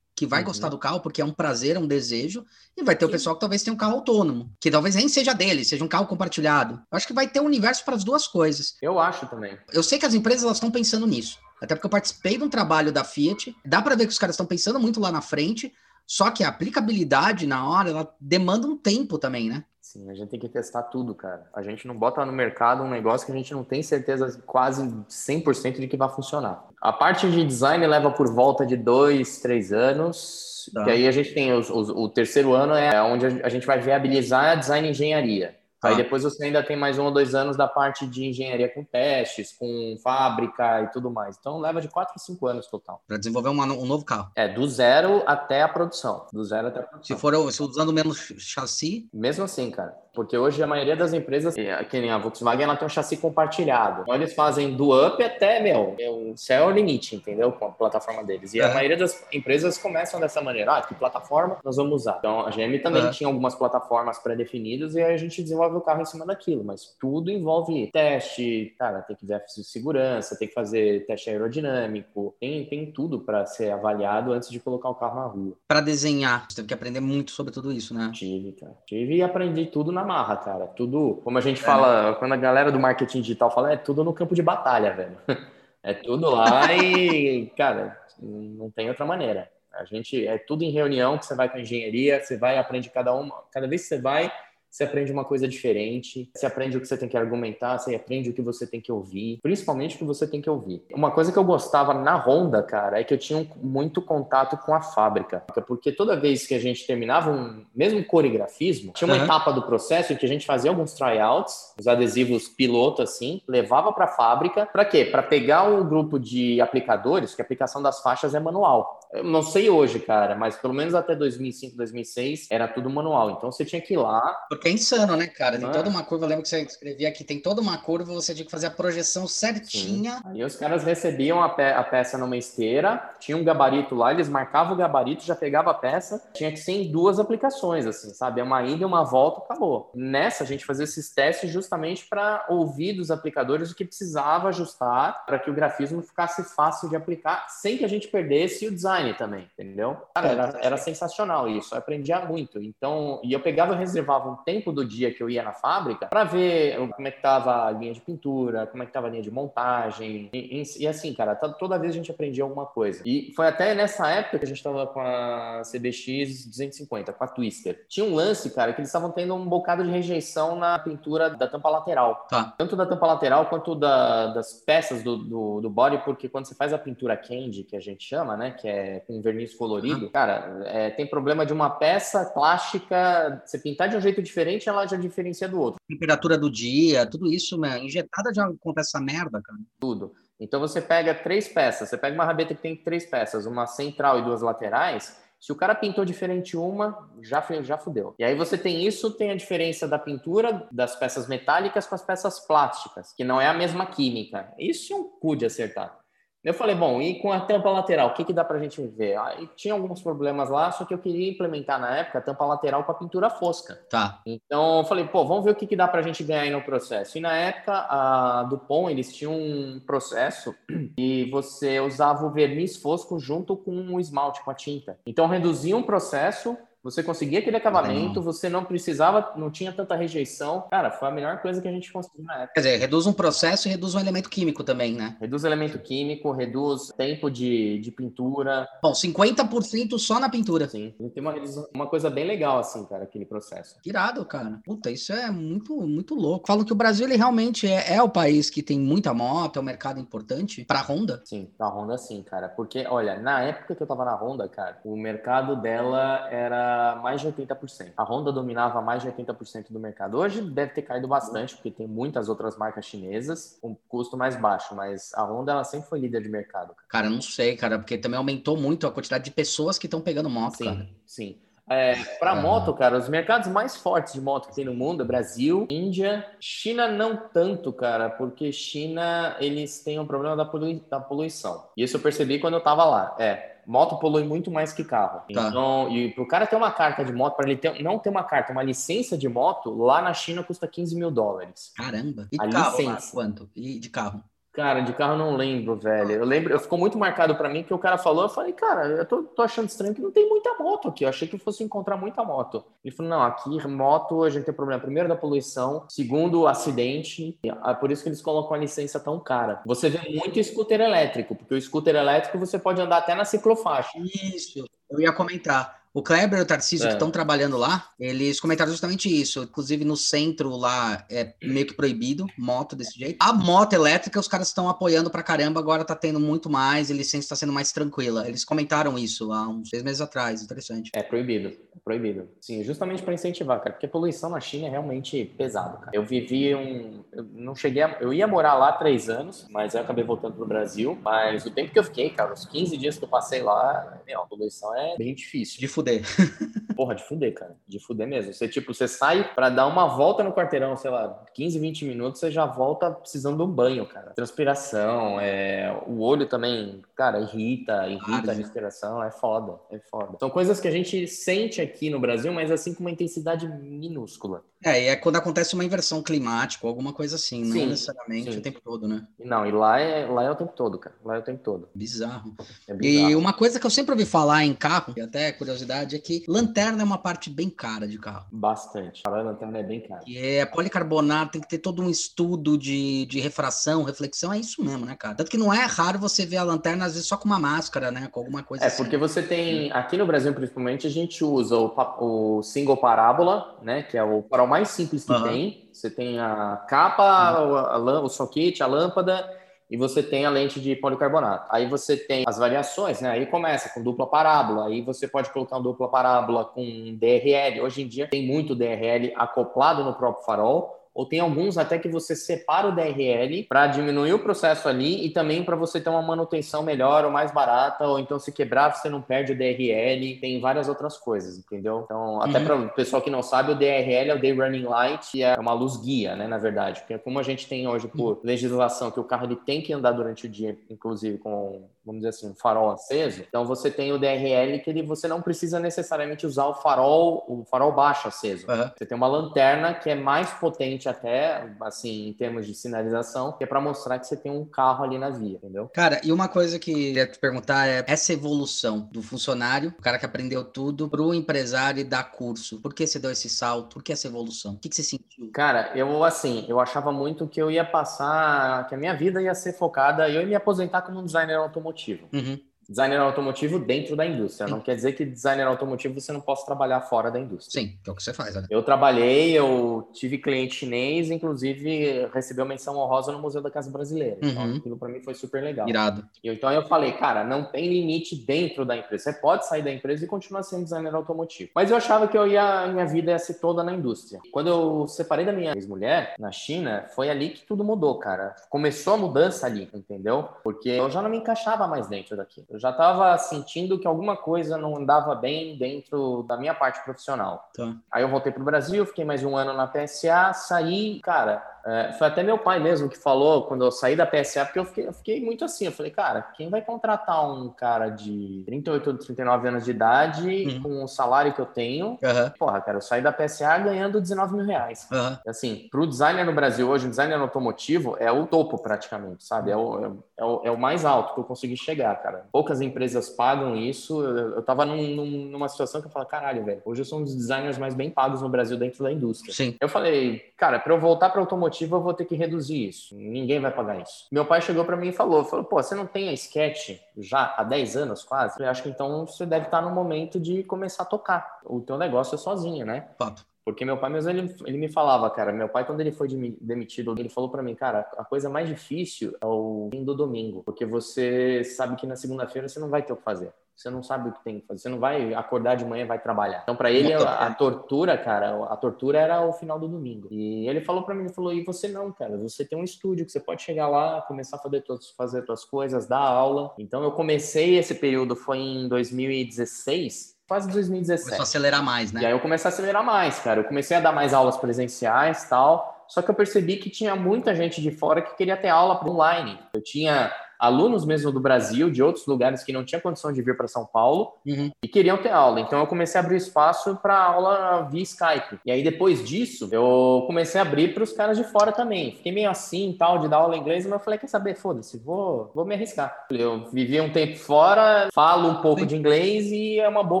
[0.20, 0.48] que vai uhum.
[0.48, 2.44] gostar do carro porque é um prazer, é um desejo,
[2.76, 3.08] e vai ter Sim.
[3.08, 5.88] o pessoal que talvez tenha um carro autônomo, que talvez nem seja dele, seja um
[5.88, 6.74] carro compartilhado.
[6.74, 8.74] Eu acho que vai ter um universo para as duas coisas.
[8.82, 9.56] Eu acho também.
[9.72, 11.38] Eu sei que as empresas elas estão pensando nisso.
[11.58, 14.34] Até porque eu participei de um trabalho da Fiat, dá para ver que os caras
[14.34, 15.72] estão pensando muito lá na frente,
[16.06, 19.64] só que a aplicabilidade na hora, ela demanda um tempo também, né?
[19.92, 21.48] Sim, a gente tem que testar tudo, cara.
[21.52, 24.84] A gente não bota no mercado um negócio que a gente não tem certeza quase
[24.84, 26.64] 100% de que vai funcionar.
[26.80, 30.70] A parte de design leva por volta de dois, três anos.
[30.72, 30.84] Tá.
[30.84, 33.80] Que aí a gente tem os, os, o terceiro ano é onde a gente vai
[33.80, 35.56] viabilizar a design engenharia.
[35.82, 35.96] Aí ah.
[35.96, 39.52] depois você ainda tem mais um ou dois anos da parte de engenharia com testes,
[39.58, 41.36] com fábrica e tudo mais.
[41.38, 43.02] Então leva de quatro a cinco anos total.
[43.06, 44.30] Para desenvolver uma, um novo carro.
[44.36, 46.26] É, do zero até a produção.
[46.32, 47.16] Do zero até a produção.
[47.16, 49.08] Se for se usando menos chassi.
[49.12, 49.96] Mesmo assim, cara.
[50.12, 54.02] Porque hoje a maioria das empresas, que nem a Volkswagen, ela tem um chassi compartilhado.
[54.02, 55.96] Então eles fazem do up até, meu,
[56.30, 57.52] o céu é o limite, entendeu?
[57.52, 58.54] Com a plataforma deles.
[58.54, 58.64] E é.
[58.64, 60.76] a maioria das empresas começam dessa maneira.
[60.76, 62.16] Ah, que plataforma nós vamos usar?
[62.18, 63.10] Então a GM também é.
[63.10, 66.64] tinha algumas plataformas pré-definidas e aí a gente desenvolve o carro em cima daquilo.
[66.64, 72.34] Mas tudo envolve teste, cara, tem que ver de segurança, tem que fazer teste aerodinâmico,
[72.40, 75.56] tem, tem tudo para ser avaliado antes de colocar o carro na rua.
[75.66, 78.10] Para desenhar, você teve que aprender muito sobre tudo isso, né?
[78.12, 78.76] Tive, cara.
[78.86, 80.66] Tive e aprendi tudo na na marra, cara.
[80.66, 84.12] Tudo, como a gente fala, quando a galera do marketing digital fala, é tudo no
[84.12, 85.16] campo de batalha, velho.
[85.82, 89.50] É tudo lá e, cara, não tem outra maneira.
[89.72, 92.90] A gente é tudo em reunião que você vai com a engenharia, você vai aprende
[92.90, 94.30] cada uma, cada vez que você vai,
[94.70, 98.30] você aprende uma coisa diferente, você aprende o que você tem que argumentar, você aprende
[98.30, 100.82] o que você tem que ouvir, principalmente o que você tem que ouvir.
[100.94, 104.72] Uma coisa que eu gostava na Honda, cara, é que eu tinha muito contato com
[104.72, 109.24] a fábrica, porque toda vez que a gente terminava um mesmo coreografismo, tinha uma uhum.
[109.24, 113.92] etapa do processo em que a gente fazia alguns tryouts, os adesivos piloto assim, levava
[113.92, 115.04] para a fábrica, para quê?
[115.04, 119.00] Para pegar um grupo de aplicadores, que a aplicação das faixas é manual.
[119.12, 123.30] Eu não sei hoje, cara, mas pelo menos até 2005, 2006 era tudo manual.
[123.32, 124.20] Então você tinha que ir lá
[124.64, 125.58] É insano, né, cara?
[125.58, 125.72] Tem ah.
[125.72, 128.44] toda uma curva, eu lembro que você escrevia aqui, tem toda uma curva, você tinha
[128.44, 130.12] que fazer a projeção certinha.
[130.18, 130.22] Sim.
[130.26, 134.28] Aí os caras recebiam a, pe a, peça numa esteira, tinha um gabarito lá, eles
[134.28, 138.40] marcavam o gabarito, já pegava a peça, tinha que ser em duas aplicações, assim, sabe?
[138.40, 139.90] É uma ida e uma volta, acabou.
[139.94, 145.24] Nessa, a gente fazia esses testes justamente para ouvir dos aplicadores o que precisava ajustar
[145.24, 149.14] para que o grafismo ficasse fácil de aplicar, sem que a gente perdesse o design
[149.14, 149.96] também, entendeu?
[150.14, 152.60] Cara, era, era sensacional isso, eu aprendia muito.
[152.62, 156.06] Então, e eu pegava e reservava um tempo do dia que eu ia na fábrica
[156.06, 159.10] para ver como é que tava a linha de pintura, como é que tava a
[159.10, 160.28] linha de montagem.
[160.32, 163.02] E, e, e, assim, cara, toda vez a gente aprendia alguma coisa.
[163.06, 167.28] E foi até nessa época que a gente tava com a CBX 250, com a
[167.28, 167.86] Twister.
[167.88, 171.46] Tinha um lance, cara, que eles estavam tendo um bocado de rejeição na pintura da
[171.46, 172.26] tampa lateral.
[172.28, 172.54] Tá.
[172.56, 176.54] Tanto da tampa lateral quanto da, das peças do, do, do, body, porque quando você
[176.54, 180.10] faz a pintura candy, que a gente chama, né, que é com verniz colorido, uhum.
[180.10, 184.86] cara, é, tem problema de uma peça plástica, você pintar de um jeito diferente, ela
[184.86, 185.80] já diferencia do outro.
[185.88, 187.78] Temperatura do dia, tudo isso, né?
[187.78, 189.58] Injetada já acontece essa merda, cara.
[189.78, 190.14] Tudo.
[190.38, 194.18] Então você pega três peças, você pega uma rabeta que tem três peças, uma central
[194.18, 195.18] e duas laterais.
[195.38, 198.14] Se o cara pintou diferente uma, já, já fudeu.
[198.18, 202.04] E aí você tem isso, tem a diferença da pintura das peças metálicas com as
[202.04, 204.52] peças plásticas, que não é a mesma química.
[204.58, 205.99] Isso é um cu de acertar.
[206.42, 208.80] Eu falei, bom, e com a tampa lateral, o que, que dá para a gente
[208.86, 209.14] ver?
[209.16, 212.82] Ah, tinha alguns problemas lá, só que eu queria implementar na época a tampa lateral
[212.82, 213.78] com a pintura fosca.
[213.90, 214.22] Tá.
[214.24, 216.50] Então eu falei, pô, vamos ver o que, que dá para a gente ganhar aí
[216.50, 217.18] no processo.
[217.18, 220.54] E na época, a Dupont, eles tinham um processo
[220.96, 224.98] e você usava o verniz fosco junto com o esmalte, com a tinta.
[225.06, 230.66] Então reduzia um processo você conseguia aquele acabamento, você não precisava, não tinha tanta rejeição.
[230.70, 232.52] Cara, foi a melhor coisa que a gente conseguiu na época.
[232.54, 235.16] Quer dizer, reduz um processo e reduz um elemento químico também, né?
[235.20, 238.66] Reduz elemento químico, reduz tempo de, de pintura.
[238.82, 240.68] Bom, 50% só na pintura.
[240.68, 241.34] Sim, tem uma,
[241.74, 243.76] uma coisa bem legal, assim, cara, aquele processo.
[243.84, 244.60] Irado, cara.
[244.64, 246.46] Puta, isso é muito, muito louco.
[246.46, 249.62] Falam que o Brasil, ele realmente é, é o país que tem muita moto, é
[249.62, 251.20] um mercado importante pra Honda.
[251.24, 252.48] Sim, pra Honda sim, cara.
[252.48, 256.69] Porque, olha, na época que eu tava na Honda, cara, o mercado dela era
[257.02, 257.92] mais de 80%.
[257.96, 260.16] A Honda dominava mais de 80% do mercado.
[260.16, 264.74] Hoje deve ter caído bastante, porque tem muitas outras marcas chinesas com custo mais baixo,
[264.74, 266.74] mas a Honda ela sempre foi líder de mercado.
[266.74, 270.00] Cara, cara não sei, cara, porque também aumentou muito a quantidade de pessoas que estão
[270.00, 270.88] pegando moto, sim, cara.
[271.06, 271.38] Sim,
[271.70, 275.06] é, para moto, cara, os mercados mais fortes de moto que tem no mundo é
[275.06, 280.98] Brasil, Índia, China não tanto, cara, porque China eles têm um problema da, polui da
[280.98, 281.68] poluição.
[281.76, 283.14] E isso eu percebi quando eu tava lá.
[283.20, 285.22] É, moto polui muito mais que carro.
[285.32, 285.48] Tá.
[285.48, 288.24] Então, e pro cara ter uma carta de moto, para ele ter, não ter uma
[288.24, 291.72] carta, uma licença de moto, lá na China custa 15 mil dólares.
[291.76, 292.26] Caramba!
[292.32, 293.12] E a carro, licença.
[293.12, 293.48] quanto?
[293.54, 294.24] E de carro?
[294.52, 296.10] Cara, de carro não lembro, velho.
[296.12, 298.86] Eu lembro, eu ficou muito marcado para mim que o cara falou, eu falei, cara,
[298.86, 301.04] eu tô, tô, achando estranho que não tem muita moto aqui.
[301.04, 302.64] Eu achei que fosse encontrar muita moto.
[302.84, 307.38] Ele falou, não, aqui moto a gente tem problema primeiro da poluição, segundo acidente.
[307.44, 309.62] É por isso que eles colocam a licença tão cara.
[309.64, 313.96] Você vê muito scooter elétrico, porque o scooter elétrico você pode andar até na ciclofaixa.
[313.98, 315.79] Isso, eu ia comentar.
[315.92, 316.88] O Kleber e o Tarcísio, é.
[316.88, 319.42] que estão trabalhando lá, eles comentaram justamente isso.
[319.42, 323.16] Inclusive, no centro lá é meio que proibido moto desse jeito.
[323.20, 326.94] A moto elétrica, os caras estão apoiando pra caramba, agora tá tendo muito mais, a
[326.94, 328.28] licença está sendo mais tranquila.
[328.28, 330.90] Eles comentaram isso há uns seis meses atrás, interessante.
[330.94, 332.28] É proibido, é proibido.
[332.40, 335.90] Sim, justamente para incentivar, cara, porque a poluição na China é realmente pesado, cara.
[335.92, 337.04] Eu vivi um.
[337.12, 337.98] Eu não cheguei a...
[338.00, 340.96] Eu ia morar lá três anos, mas eu acabei voltando pro Brasil.
[341.02, 344.20] Mas o tempo que eu fiquei, cara, os 15 dias que eu passei lá, meu,
[344.20, 345.58] a poluição é bem difícil.
[345.58, 346.02] De fuder.
[346.76, 347.56] Porra, de fuder, cara.
[347.66, 348.32] De fuder mesmo.
[348.32, 352.20] Você, tipo, você sai para dar uma volta no quarteirão, sei lá, 15, 20 minutos,
[352.20, 354.12] você já volta precisando de um banho, cara.
[354.12, 355.76] Transpiração, é...
[355.86, 360.16] o olho também, cara, irrita, irrita a respiração, é foda, é foda.
[360.18, 364.42] São coisas que a gente sente aqui no Brasil, mas assim com uma intensidade minúscula.
[364.64, 368.38] É, e é quando acontece uma inversão climática, alguma coisa assim, sim, não necessariamente sim.
[368.38, 369.06] o tempo todo, né?
[369.18, 370.94] Não, e lá é, lá é o tempo todo, cara.
[371.02, 371.68] Lá é o tempo todo.
[371.74, 372.34] Bizarro.
[372.68, 373.10] É bizarro.
[373.10, 376.24] E uma coisa que eu sempre ouvi falar em carro, e até curiosidade, é que
[376.28, 378.26] lanterna é uma parte bem cara de carro.
[378.30, 379.00] Bastante.
[379.06, 380.02] A lanterna é bem cara.
[380.06, 384.62] E é policarbonato, tem que ter todo um estudo de, de refração, reflexão, é isso
[384.62, 385.14] mesmo, né, cara?
[385.14, 387.90] Tanto que não é raro você ver a lanterna, às vezes, só com uma máscara,
[387.90, 388.08] né?
[388.12, 388.82] Com alguma coisa é, assim.
[388.82, 393.58] É, porque você tem, aqui no Brasil, principalmente, a gente usa o, o single parábola,
[393.62, 393.82] né?
[393.82, 395.22] Que é o farol mais simples que uhum.
[395.22, 395.70] tem.
[395.72, 397.56] Você tem a capa, uhum.
[397.56, 399.38] a, a, o soquete, a lâmpada
[399.70, 401.46] e você tem a lente de policarbonato.
[401.48, 403.10] Aí você tem as variações, né?
[403.10, 406.62] Aí começa com dupla parábola, aí você pode colocar uma dupla parábola com
[406.98, 407.62] DRL.
[407.62, 411.88] Hoje em dia tem muito DRL acoplado no próprio farol ou tem alguns até que
[411.88, 416.02] você separa o DRL para diminuir o processo ali e também para você ter uma
[416.02, 420.40] manutenção melhor ou mais barata, ou então se quebrar você não perde o DRL, tem
[420.40, 421.82] várias outras coisas, entendeu?
[421.84, 422.44] Então, até uhum.
[422.44, 425.34] para o pessoal que não sabe, o DRL é o Day Running Light, que é
[425.36, 428.20] uma luz guia, né, na verdade, porque como a gente tem hoje por uhum.
[428.24, 432.10] legislação que o carro ele tem que andar durante o dia, inclusive com vamos dizer
[432.10, 436.26] assim, um farol aceso, então você tem o DRL que ele, você não precisa necessariamente
[436.26, 438.46] usar o farol, o farol baixo aceso.
[438.48, 438.70] Uhum.
[438.76, 443.44] Você tem uma lanterna que é mais potente até, assim, em termos de sinalização, que
[443.44, 445.68] é para mostrar que você tem um carro ali na via, entendeu?
[445.74, 449.82] Cara, e uma coisa que eu ia te perguntar é essa evolução do funcionário, o
[449.82, 452.60] cara que aprendeu tudo, para o empresário e dar curso.
[452.60, 453.74] Por que você deu esse salto?
[453.74, 454.54] Por que essa evolução?
[454.54, 455.30] O que, que você sentiu?
[455.32, 459.34] Cara, eu, assim, eu achava muito que eu ia passar, que a minha vida ia
[459.34, 462.08] ser focada, eu ia me aposentar como um designer automotivo.
[462.12, 464.46] Uhum designer automotivo dentro da indústria.
[464.46, 464.52] Sim.
[464.54, 467.60] Não quer dizer que designer automotivo você não possa trabalhar fora da indústria.
[467.60, 468.36] Sim, que é o que você faz.
[468.36, 468.46] Né?
[468.48, 474.18] Eu trabalhei, eu tive cliente chinês, inclusive recebeu menção honrosa no Museu da Casa Brasileira.
[474.22, 474.48] Então, uhum.
[474.50, 475.68] Então aquilo para mim foi super legal.
[475.68, 476.06] Irado.
[476.22, 479.04] E, então eu falei, cara, não tem limite dentro da empresa.
[479.04, 481.50] Você pode sair da empresa e continuar sendo designer automotivo.
[481.54, 484.20] Mas eu achava que eu ia, minha vida ia ser toda na indústria.
[484.30, 488.36] Quando eu separei da minha ex-mulher na China, foi ali que tudo mudou, cara.
[488.48, 490.28] Começou a mudança ali, entendeu?
[490.44, 492.44] Porque eu já não me encaixava mais dentro daqui.
[492.48, 497.48] Eu já estava sentindo que alguma coisa não andava bem dentro da minha parte profissional.
[497.56, 497.74] Tá.
[497.90, 501.92] Aí eu voltei para o Brasil, fiquei mais um ano na PSA, saí, cara, é,
[501.92, 504.88] foi até meu pai mesmo que falou quando eu saí da PSA, porque eu fiquei,
[504.88, 505.66] eu fiquei, muito assim.
[505.66, 510.28] Eu falei, cara, quem vai contratar um cara de 38 ou 39 anos de idade
[510.28, 510.62] uhum.
[510.62, 511.90] com o salário que eu tenho?
[511.90, 512.30] Uhum.
[512.38, 514.88] Porra, cara, eu saí da PSA ganhando 19 mil reais.
[514.90, 515.16] Uhum.
[515.26, 519.50] Assim, pro designer no Brasil hoje, o designer automotivo é o topo praticamente, sabe?
[519.50, 522.24] É o, é, o, é o mais alto que eu consegui chegar, cara.
[522.32, 524.02] Poucas empresas pagam isso.
[524.02, 527.00] Eu, eu tava num, num, numa situação que eu falo, caralho, velho, hoje eu sou
[527.00, 529.34] um dos designers mais bem pagos no Brasil dentro da indústria.
[529.34, 529.56] Sim.
[529.60, 532.94] Eu falei, cara, para eu voltar para automotivo automotiva, eu vou ter que reduzir isso.
[532.94, 534.06] Ninguém vai pagar isso.
[534.10, 537.34] Meu pai chegou para mim e falou, falou, pô, você não tem a sketch já
[537.36, 538.40] há 10 anos quase?
[538.40, 541.40] Eu acho que então você deve estar no momento de começar a tocar.
[541.44, 542.88] O teu negócio é sozinho, né?
[542.98, 543.26] Fato.
[543.44, 546.06] Porque meu pai mesmo, ele, ele me falava, cara, meu pai quando ele foi
[546.40, 550.42] demitido, ele falou para mim, cara, a coisa mais difícil é o fim do domingo,
[550.44, 553.82] porque você sabe que na segunda-feira você não vai ter o que fazer você não
[553.82, 554.62] sabe o que tem que fazer.
[554.62, 556.40] Você não vai acordar de manhã e vai trabalhar.
[556.42, 560.08] Então, para ele, a, a, tortura, cara, a tortura era o final do domingo.
[560.10, 563.04] E ele falou para mim, ele falou, e você não, cara, você tem um estúdio
[563.04, 566.54] que você pode chegar lá, começar a fazer, tuas, fazer suas coisas, dar aula.
[566.58, 571.02] Então, eu comecei esse período, foi em 2016, quase 2017.
[571.02, 572.00] Começou a acelerar mais, né?
[572.00, 573.40] E aí eu comecei a acelerar mais, cara.
[573.40, 575.84] Eu comecei a dar mais aulas presenciais tal.
[575.86, 579.38] Só que eu percebi que tinha muita gente de fora que queria ter aula online.
[579.52, 583.36] Eu tinha alunos mesmo do Brasil, de outros lugares que não tinham condição de vir
[583.36, 584.50] para São Paulo uhum.
[584.62, 585.40] e queriam ter aula.
[585.40, 588.40] Então eu comecei a abrir espaço para aula via Skype.
[588.44, 591.92] E aí depois disso, eu comecei a abrir para os caras de fora também.
[591.96, 594.78] Fiquei meio assim, tal, de dar aula em inglês, mas eu falei, quer saber, foda-se,
[594.78, 596.06] vou, vou me arriscar.
[596.10, 598.66] Eu vivi um tempo fora, falo um pouco Sim.
[598.66, 600.00] de inglês e é uma boa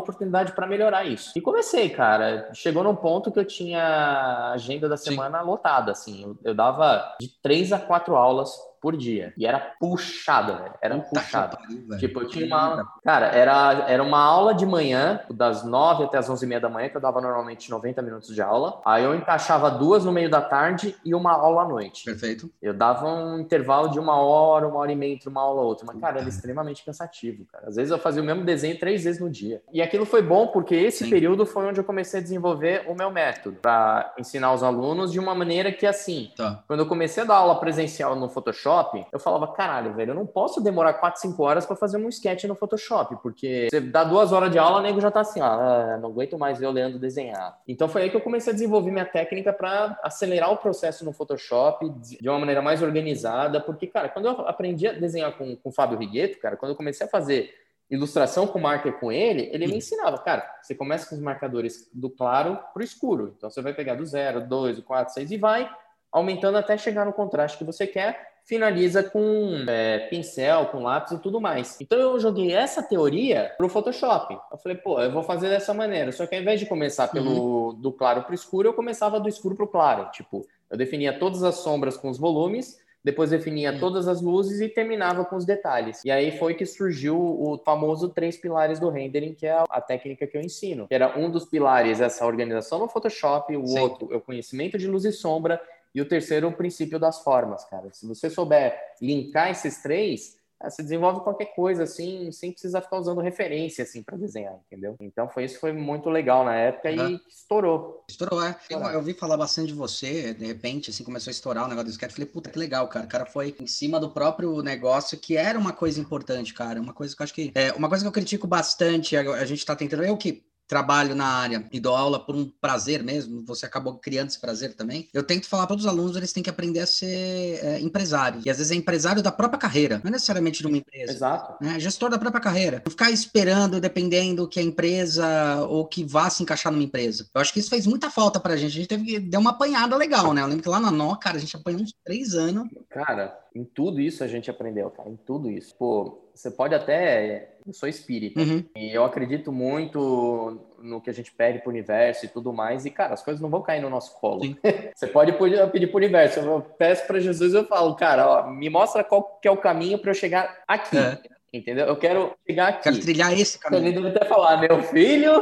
[0.00, 1.32] oportunidade para melhorar isso.
[1.36, 2.48] E comecei, cara.
[2.54, 5.46] Chegou num ponto que eu tinha a agenda da semana Sim.
[5.46, 6.22] lotada, assim.
[6.22, 9.32] Eu, eu dava de três a quatro aulas por dia.
[9.36, 10.74] E era puxado, velho.
[10.80, 11.48] Era Puta.
[11.48, 12.86] Pariu, tipo, eu tinha uma.
[13.04, 16.68] Cara, era, era uma aula de manhã, das 9 até as 11 e meia da
[16.68, 18.80] manhã, que eu dava normalmente 90 minutos de aula.
[18.84, 22.04] Aí eu encaixava duas no meio da tarde e uma aula à noite.
[22.04, 22.50] Perfeito.
[22.62, 25.64] Eu dava um intervalo de uma hora, uma hora e meia entre uma aula e
[25.64, 25.86] outra.
[25.86, 27.68] Mas, cara, era extremamente cansativo, cara.
[27.68, 29.62] Às vezes eu fazia o mesmo desenho três vezes no dia.
[29.72, 31.10] E aquilo foi bom porque esse Sim.
[31.10, 35.18] período foi onde eu comecei a desenvolver o meu método para ensinar os alunos de
[35.18, 36.62] uma maneira que, assim, tá.
[36.66, 40.14] quando eu comecei a dar aula presencial no Photoshop, Photoshop, eu falava, caralho, velho, eu
[40.14, 44.04] não posso demorar 4, 5 horas para fazer um sketch no Photoshop, porque você dá
[44.04, 46.70] duas horas de aula, o nego já tá assim, ah, não aguento mais ver o
[46.70, 47.58] Leandro desenhar.
[47.66, 51.12] Então foi aí que eu comecei a desenvolver minha técnica para acelerar o processo no
[51.12, 55.68] Photoshop de uma maneira mais organizada, porque, cara, quando eu aprendi a desenhar com, com
[55.68, 57.52] o Fábio Rigueto, cara, quando eu comecei a fazer
[57.90, 62.08] ilustração com marker com ele, ele me ensinava, cara, você começa com os marcadores do
[62.08, 63.34] claro para o escuro.
[63.36, 65.68] Então você vai pegar do 0, 2, 4, 6 e vai
[66.12, 71.18] aumentando até chegar no contraste que você quer finaliza com é, pincel, com lápis e
[71.18, 71.80] tudo mais.
[71.80, 74.36] Então eu joguei essa teoria pro Photoshop.
[74.50, 76.10] Eu falei, pô, eu vou fazer dessa maneira.
[76.10, 77.74] Só que ao invés de começar pelo uhum.
[77.74, 80.10] do claro pro escuro, eu começava do escuro pro claro.
[80.10, 83.78] Tipo, eu definia todas as sombras com os volumes, depois definia uhum.
[83.78, 86.04] todas as luzes e terminava com os detalhes.
[86.04, 90.26] E aí foi que surgiu o famoso três pilares do rendering, que é a técnica
[90.26, 90.88] que eu ensino.
[90.90, 93.78] Era um dos pilares essa organização no Photoshop, o Sim.
[93.78, 95.60] outro é o conhecimento de luz e sombra
[95.94, 97.88] e o terceiro, o princípio das formas, cara.
[97.92, 102.98] Se você souber linkar esses três, é, você desenvolve qualquer coisa, assim, sem precisar ficar
[102.98, 104.94] usando referência, assim, para desenhar, entendeu?
[105.00, 107.10] Então foi isso foi muito legal na época uhum.
[107.12, 108.04] e estourou.
[108.08, 108.54] Estourou, é.
[108.68, 111.86] Eu, eu ouvi falar bastante de você, de repente, assim, começou a estourar o negócio
[111.86, 112.12] do sketch.
[112.12, 113.06] Falei, puta, que legal, cara.
[113.06, 116.78] O cara foi em cima do próprio negócio, que era uma coisa importante, cara.
[116.78, 117.50] Uma coisa que eu acho que.
[117.54, 120.04] É, uma coisa que eu critico bastante, a, a gente tá tentando.
[120.04, 124.28] Eu que trabalho na área e dou aula por um prazer mesmo, você acabou criando
[124.28, 125.08] esse prazer também.
[125.12, 128.40] Eu tento falar para os alunos, eles têm que aprender a ser é, empresário.
[128.46, 131.12] E às vezes é empresário da própria carreira, não é necessariamente de uma empresa.
[131.12, 131.62] Exato.
[131.62, 131.80] Né?
[131.80, 132.80] Gestor da própria carreira.
[132.84, 135.26] Não ficar esperando, dependendo que a empresa
[135.68, 137.28] ou que vá se encaixar numa empresa.
[137.34, 138.70] Eu acho que isso fez muita falta para a gente.
[138.70, 140.40] A gente teve que dar uma apanhada legal, né?
[140.40, 142.68] Eu lembro que lá na Nó, cara, a gente apanhou uns três anos.
[142.88, 145.08] Cara, em tudo isso a gente aprendeu, cara.
[145.08, 145.74] Em tudo isso.
[145.76, 148.40] Pô, você pode até eu sou espírita.
[148.40, 148.64] Uhum.
[148.76, 152.86] E eu acredito muito no que a gente pede pro universo e tudo mais.
[152.86, 154.40] E, cara, as coisas não vão cair no nosso colo.
[154.94, 156.40] Você pode pedir pro universo.
[156.40, 159.98] Eu peço para Jesus, eu falo, cara, ó, me mostra qual que é o caminho
[159.98, 160.96] para eu chegar aqui.
[160.96, 161.18] É.
[161.52, 161.86] Entendeu?
[161.86, 162.84] Eu quero chegar aqui.
[162.84, 163.86] Quero trilhar esse caminho.
[163.86, 165.32] Ele deve até falar, meu filho,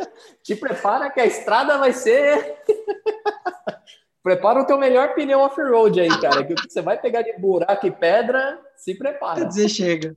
[0.42, 2.56] te prepara que a estrada vai ser.
[4.22, 6.44] Prepara o teu melhor pneu off-road aí, cara.
[6.44, 9.40] Que você vai pegar de buraco e pedra, se prepara.
[9.40, 10.16] Quer dizer, chega.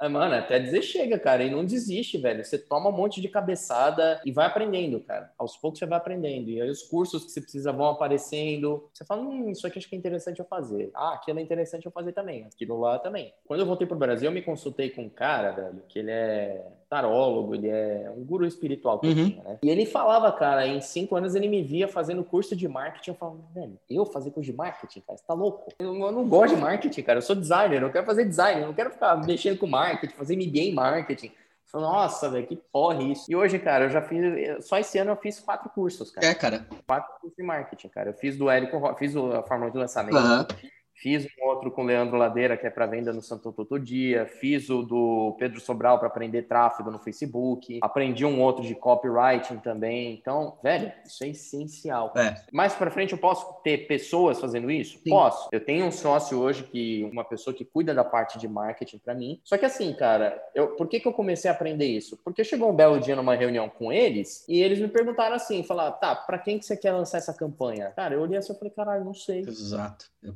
[0.00, 2.44] É, mano, até dizer chega, cara, e não desiste, velho.
[2.44, 5.32] Você toma um monte de cabeçada e vai aprendendo, cara.
[5.38, 6.50] Aos poucos você vai aprendendo.
[6.50, 8.86] E aí os cursos que você precisa vão aparecendo.
[8.92, 10.90] Você fala, hum, isso aqui acho que é interessante eu fazer.
[10.94, 12.44] Ah, aquilo é interessante eu fazer também.
[12.44, 13.32] Aquilo lá também.
[13.46, 16.66] Quando eu voltei pro Brasil, eu me consultei com um cara, velho, que ele é
[16.94, 19.14] tarólogo, ele é um guru espiritual que uhum.
[19.14, 19.58] tinha, né?
[19.62, 23.10] E ele falava, cara, em cinco anos ele me via fazendo curso de marketing.
[23.10, 25.72] Eu falava, velho, eu fazer curso de marketing, cara, você tá louco?
[25.76, 27.18] Eu, eu, não gosto de marketing, cara.
[27.18, 30.36] Eu sou designer, eu quero fazer design, eu não quero ficar mexendo com marketing, fazer
[30.36, 31.32] MBA em marketing.
[31.72, 33.28] Nossa, velho, que porra isso.
[33.28, 34.64] E hoje, cara, eu já fiz.
[34.64, 36.24] Só esse ano eu fiz quatro cursos, cara.
[36.24, 36.64] É, cara.
[36.86, 38.10] Quatro cursos de marketing, cara.
[38.10, 40.16] Eu fiz do Érico, fiz a Fórmula de Lançamento.
[40.16, 40.46] Uhum.
[40.94, 44.26] Fiz um outro com o Leandro Ladeira, que é para venda no Santo Todo Dia.
[44.26, 47.78] Fiz o do Pedro Sobral para aprender tráfego no Facebook.
[47.82, 50.14] Aprendi um outro de copywriting também.
[50.14, 52.12] Então, velho, isso é essencial.
[52.16, 52.36] É.
[52.52, 54.98] Mais para frente eu posso ter pessoas fazendo isso?
[54.98, 55.10] Sim.
[55.10, 55.48] Posso.
[55.52, 59.14] Eu tenho um sócio hoje que uma pessoa que cuida da parte de marketing para
[59.14, 59.40] mim.
[59.44, 62.16] Só que assim, cara, eu, por que, que eu comecei a aprender isso?
[62.24, 65.92] Porque chegou um belo dia numa reunião com eles e eles me perguntaram assim, falar,
[65.92, 67.92] tá, para quem que você quer lançar essa campanha?
[67.96, 69.40] Cara, eu olhei assim e falei, caralho, não sei.
[69.40, 70.06] Exato.
[70.22, 70.32] O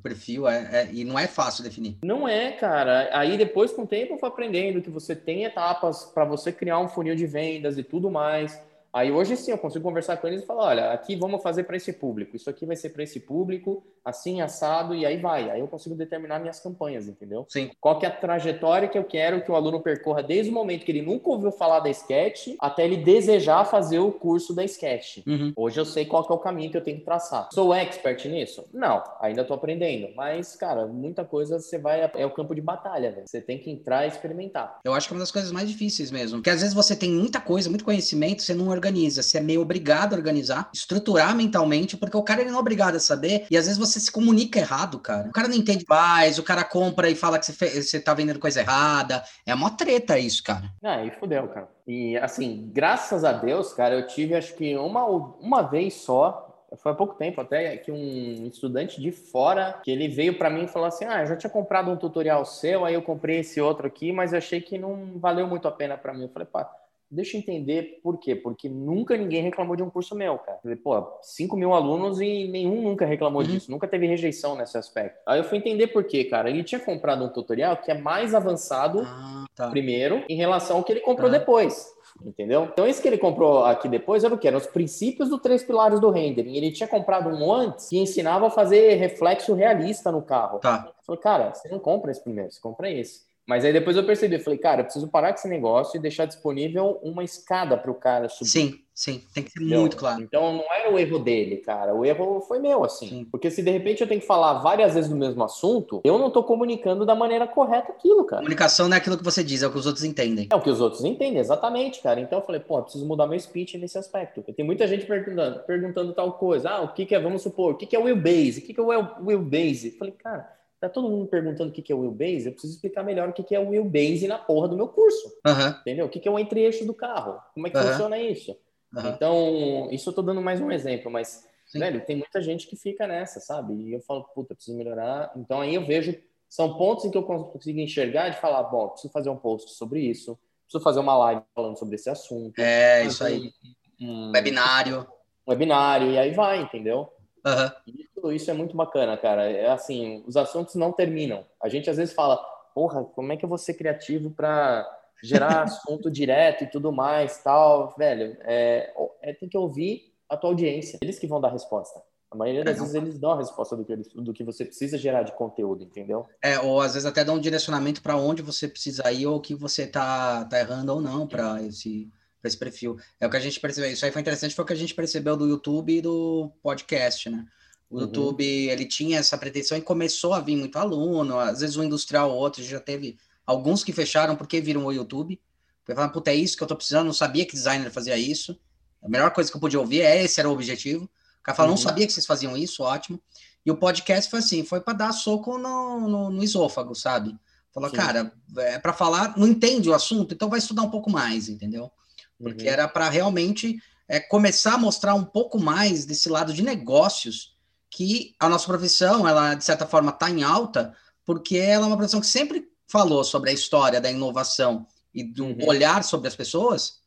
[0.49, 1.97] é, é, e não é fácil definir.
[2.03, 3.09] Não é, cara.
[3.13, 6.79] Aí depois, com o tempo, eu fui aprendendo que você tem etapas para você criar
[6.79, 8.61] um funil de vendas e tudo mais.
[8.93, 11.77] Aí hoje sim eu consigo conversar com eles e falar, olha, aqui vamos fazer para
[11.77, 15.51] esse público, isso aqui vai ser para esse público, assim, assado, e aí vai.
[15.51, 17.47] Aí eu consigo determinar minhas campanhas, entendeu?
[17.49, 17.71] Sim.
[17.81, 20.85] Qual que é a trajetória que eu quero que o aluno percorra desde o momento
[20.85, 25.19] que ele nunca ouviu falar da Sketch até ele desejar fazer o curso da Sketch.
[25.27, 25.53] Uhum.
[25.57, 27.49] Hoje eu sei qual que é o caminho que eu tenho que traçar.
[27.53, 28.65] Sou expert nisso?
[28.73, 30.15] Não, ainda estou aprendendo.
[30.15, 32.11] Mas, cara, muita coisa você vai...
[32.15, 33.27] É o campo de batalha, velho.
[33.27, 34.81] Você tem que entrar e experimentar.
[34.85, 36.39] Eu acho que é uma das coisas mais difíceis mesmo.
[36.39, 39.23] Porque às vezes você tem muita coisa, muito conhecimento, você não organiza.
[39.23, 42.97] Você é meio obrigado a organizar, estruturar mentalmente, porque o cara ele não é obrigado
[42.97, 43.47] a saber.
[43.51, 45.29] E às vezes você se comunica errado, cara.
[45.29, 48.15] O cara não entende mais, o cara compra e fala que você, fez, você tá
[48.15, 49.23] vendendo coisa errada.
[49.47, 50.65] É uma treta isso, cara.
[50.83, 51.69] Ah, e fudeu, cara.
[51.87, 56.93] E assim, graças a Deus, cara, eu tive acho que uma, uma vez só foi
[56.93, 60.69] há pouco tempo até que um estudante de fora que ele veio para mim e
[60.69, 63.87] falou assim: "Ah, eu já tinha comprado um tutorial seu, aí eu comprei esse outro
[63.87, 66.25] aqui, mas eu achei que não valeu muito a pena para mim".
[66.25, 66.71] Eu falei: "Pá,
[67.11, 68.35] Deixa eu entender por quê.
[68.35, 70.59] Porque nunca ninguém reclamou de um curso meu, cara.
[70.63, 73.49] Falei, pô, 5 mil alunos e nenhum nunca reclamou uhum.
[73.49, 73.71] disso.
[73.71, 75.19] Nunca teve rejeição nesse aspecto.
[75.27, 76.51] Aí eu fui entender por quê, cara.
[76.51, 79.69] Ele tinha comprado um tutorial que é mais avançado ah, tá.
[79.69, 81.39] primeiro em relação ao que ele comprou tá.
[81.39, 81.97] depois.
[82.25, 82.69] Entendeu?
[82.73, 84.49] Então, esse que ele comprou aqui depois era o que?
[84.49, 86.57] Eram os princípios dos três pilares do rendering.
[86.57, 90.59] Ele tinha comprado um antes que ensinava a fazer reflexo realista no carro.
[90.59, 90.91] Tá.
[91.07, 93.28] Falei, cara, você não compra esse primeiro, você compra esse.
[93.49, 96.27] Mas aí depois eu percebi, falei, cara, eu preciso parar com esse negócio e deixar
[96.27, 98.51] disponível uma escada para o cara subir.
[98.51, 99.81] Sim, sim, tem que ser Entendeu?
[99.81, 100.21] muito claro.
[100.21, 103.09] Então não era o erro dele, cara, o erro foi meu, assim.
[103.09, 103.25] Sim.
[103.33, 106.27] Porque se de repente eu tenho que falar várias vezes do mesmo assunto, eu não
[106.29, 108.43] estou comunicando da maneira correta aquilo, cara.
[108.43, 110.47] Comunicação não é aquilo que você diz, é o que os outros entendem.
[110.53, 112.21] É o que os outros entendem, exatamente, cara.
[112.21, 114.43] Então eu falei, pô, eu preciso mudar meu speech nesse aspecto.
[114.43, 116.69] Tem muita gente perguntando, perguntando tal coisa.
[116.69, 118.61] Ah, o que, que é, vamos supor, o que, que é wheelbase?
[118.61, 119.93] O que, que é wheelbase?
[119.93, 123.03] Eu falei, cara Tá todo mundo perguntando o que é o wheelbase, eu preciso explicar
[123.03, 125.27] melhor o que é o wheelbase na porra do meu curso.
[125.45, 125.69] Uhum.
[125.81, 126.07] Entendeu?
[126.07, 127.41] O que é o entre-eixo do carro?
[127.53, 127.83] Como é que uhum.
[127.85, 128.57] funciona isso?
[128.95, 129.09] Uhum.
[129.09, 131.81] Então, isso eu tô dando mais um exemplo, mas, Sim.
[131.81, 133.75] velho, tem muita gente que fica nessa, sabe?
[133.75, 135.33] E eu falo, puta, preciso melhorar.
[135.37, 136.17] Então, aí eu vejo,
[136.49, 140.01] são pontos em que eu consigo enxergar de falar, bom, preciso fazer um post sobre
[140.01, 142.57] isso, preciso fazer uma live falando sobre esse assunto.
[142.59, 143.53] É, isso aí.
[144.01, 145.09] Um webinário.
[145.45, 147.13] Um webinário, e aí vai, entendeu?
[147.45, 148.03] Uhum.
[148.19, 149.51] Isso, isso é muito bacana, cara.
[149.51, 151.45] É assim, os assuntos não terminam.
[151.63, 152.37] A gente às vezes fala,
[152.75, 154.87] porra, como é que eu vou ser criativo para
[155.23, 160.51] gerar assunto direto e tudo mais, tal, velho, é, é, tem que ouvir a tua
[160.51, 162.01] audiência, eles que vão dar resposta.
[162.31, 165.23] A maioria das vezes eles dão a resposta do que, do que você precisa gerar
[165.23, 166.27] de conteúdo, entendeu?
[166.43, 169.41] É, ou às vezes até dão um direcionamento para onde você precisa ir ou o
[169.41, 172.13] que você tá, tá errando ou não para esse,
[172.45, 172.99] esse perfil.
[173.19, 173.91] É o que a gente percebeu.
[173.91, 177.31] Isso aí foi interessante, foi o que a gente percebeu do YouTube e do podcast,
[177.31, 177.47] né?
[177.91, 178.01] O uhum.
[178.03, 182.31] YouTube, ele tinha essa pretensão e começou a vir muito aluno, às vezes um industrial
[182.31, 183.17] ou outro, já teve
[183.47, 185.41] alguns que fecharam porque viram o YouTube.
[185.81, 188.59] Porque falaram, puta, é isso que eu tô precisando, não sabia que designer fazia isso.
[189.03, 191.05] A melhor coisa que eu podia ouvir é esse era o objetivo.
[191.05, 191.77] O cara falou, uhum.
[191.77, 193.19] não sabia que vocês faziam isso, ótimo.
[193.65, 197.35] E o podcast foi assim, foi para dar soco no, no, no, esôfago, sabe?
[197.73, 197.97] Falou, Sim.
[197.97, 201.91] cara, é para falar, não entende o assunto, então vai estudar um pouco mais, entendeu?
[202.39, 202.71] Porque uhum.
[202.71, 207.58] era para realmente é, começar a mostrar um pouco mais desse lado de negócios
[207.91, 211.97] que a nossa profissão, ela de certa forma está em alta, porque ela é uma
[211.97, 215.67] profissão que sempre falou sobre a história da inovação e do uhum.
[215.67, 217.01] olhar sobre as pessoas,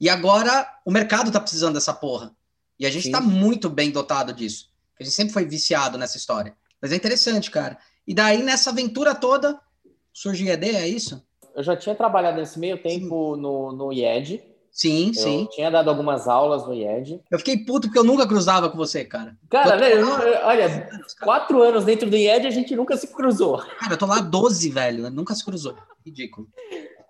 [0.00, 2.34] e agora o mercado está precisando dessa porra.
[2.78, 4.70] E a gente está muito bem dotado disso.
[4.98, 6.56] A gente sempre foi viciado nessa história.
[6.80, 7.76] Mas é interessante, cara.
[8.06, 9.60] E daí, nessa aventura toda,
[10.12, 11.22] surgiu ED, é isso?
[11.54, 14.42] Eu já tinha trabalhado nesse meio tempo no, no IED.
[14.78, 15.48] Sim, eu sim.
[15.50, 17.20] tinha dado algumas aulas no IED.
[17.28, 19.36] Eu fiquei puto porque eu nunca cruzava com você, cara.
[19.50, 19.92] Cara, né,
[20.44, 21.24] olha, anos, cara.
[21.24, 23.58] quatro anos dentro do IED a gente nunca se cruzou.
[23.58, 25.10] Cara, eu tô lá 12, velho.
[25.10, 25.76] Nunca se cruzou.
[26.06, 26.46] Ridículo.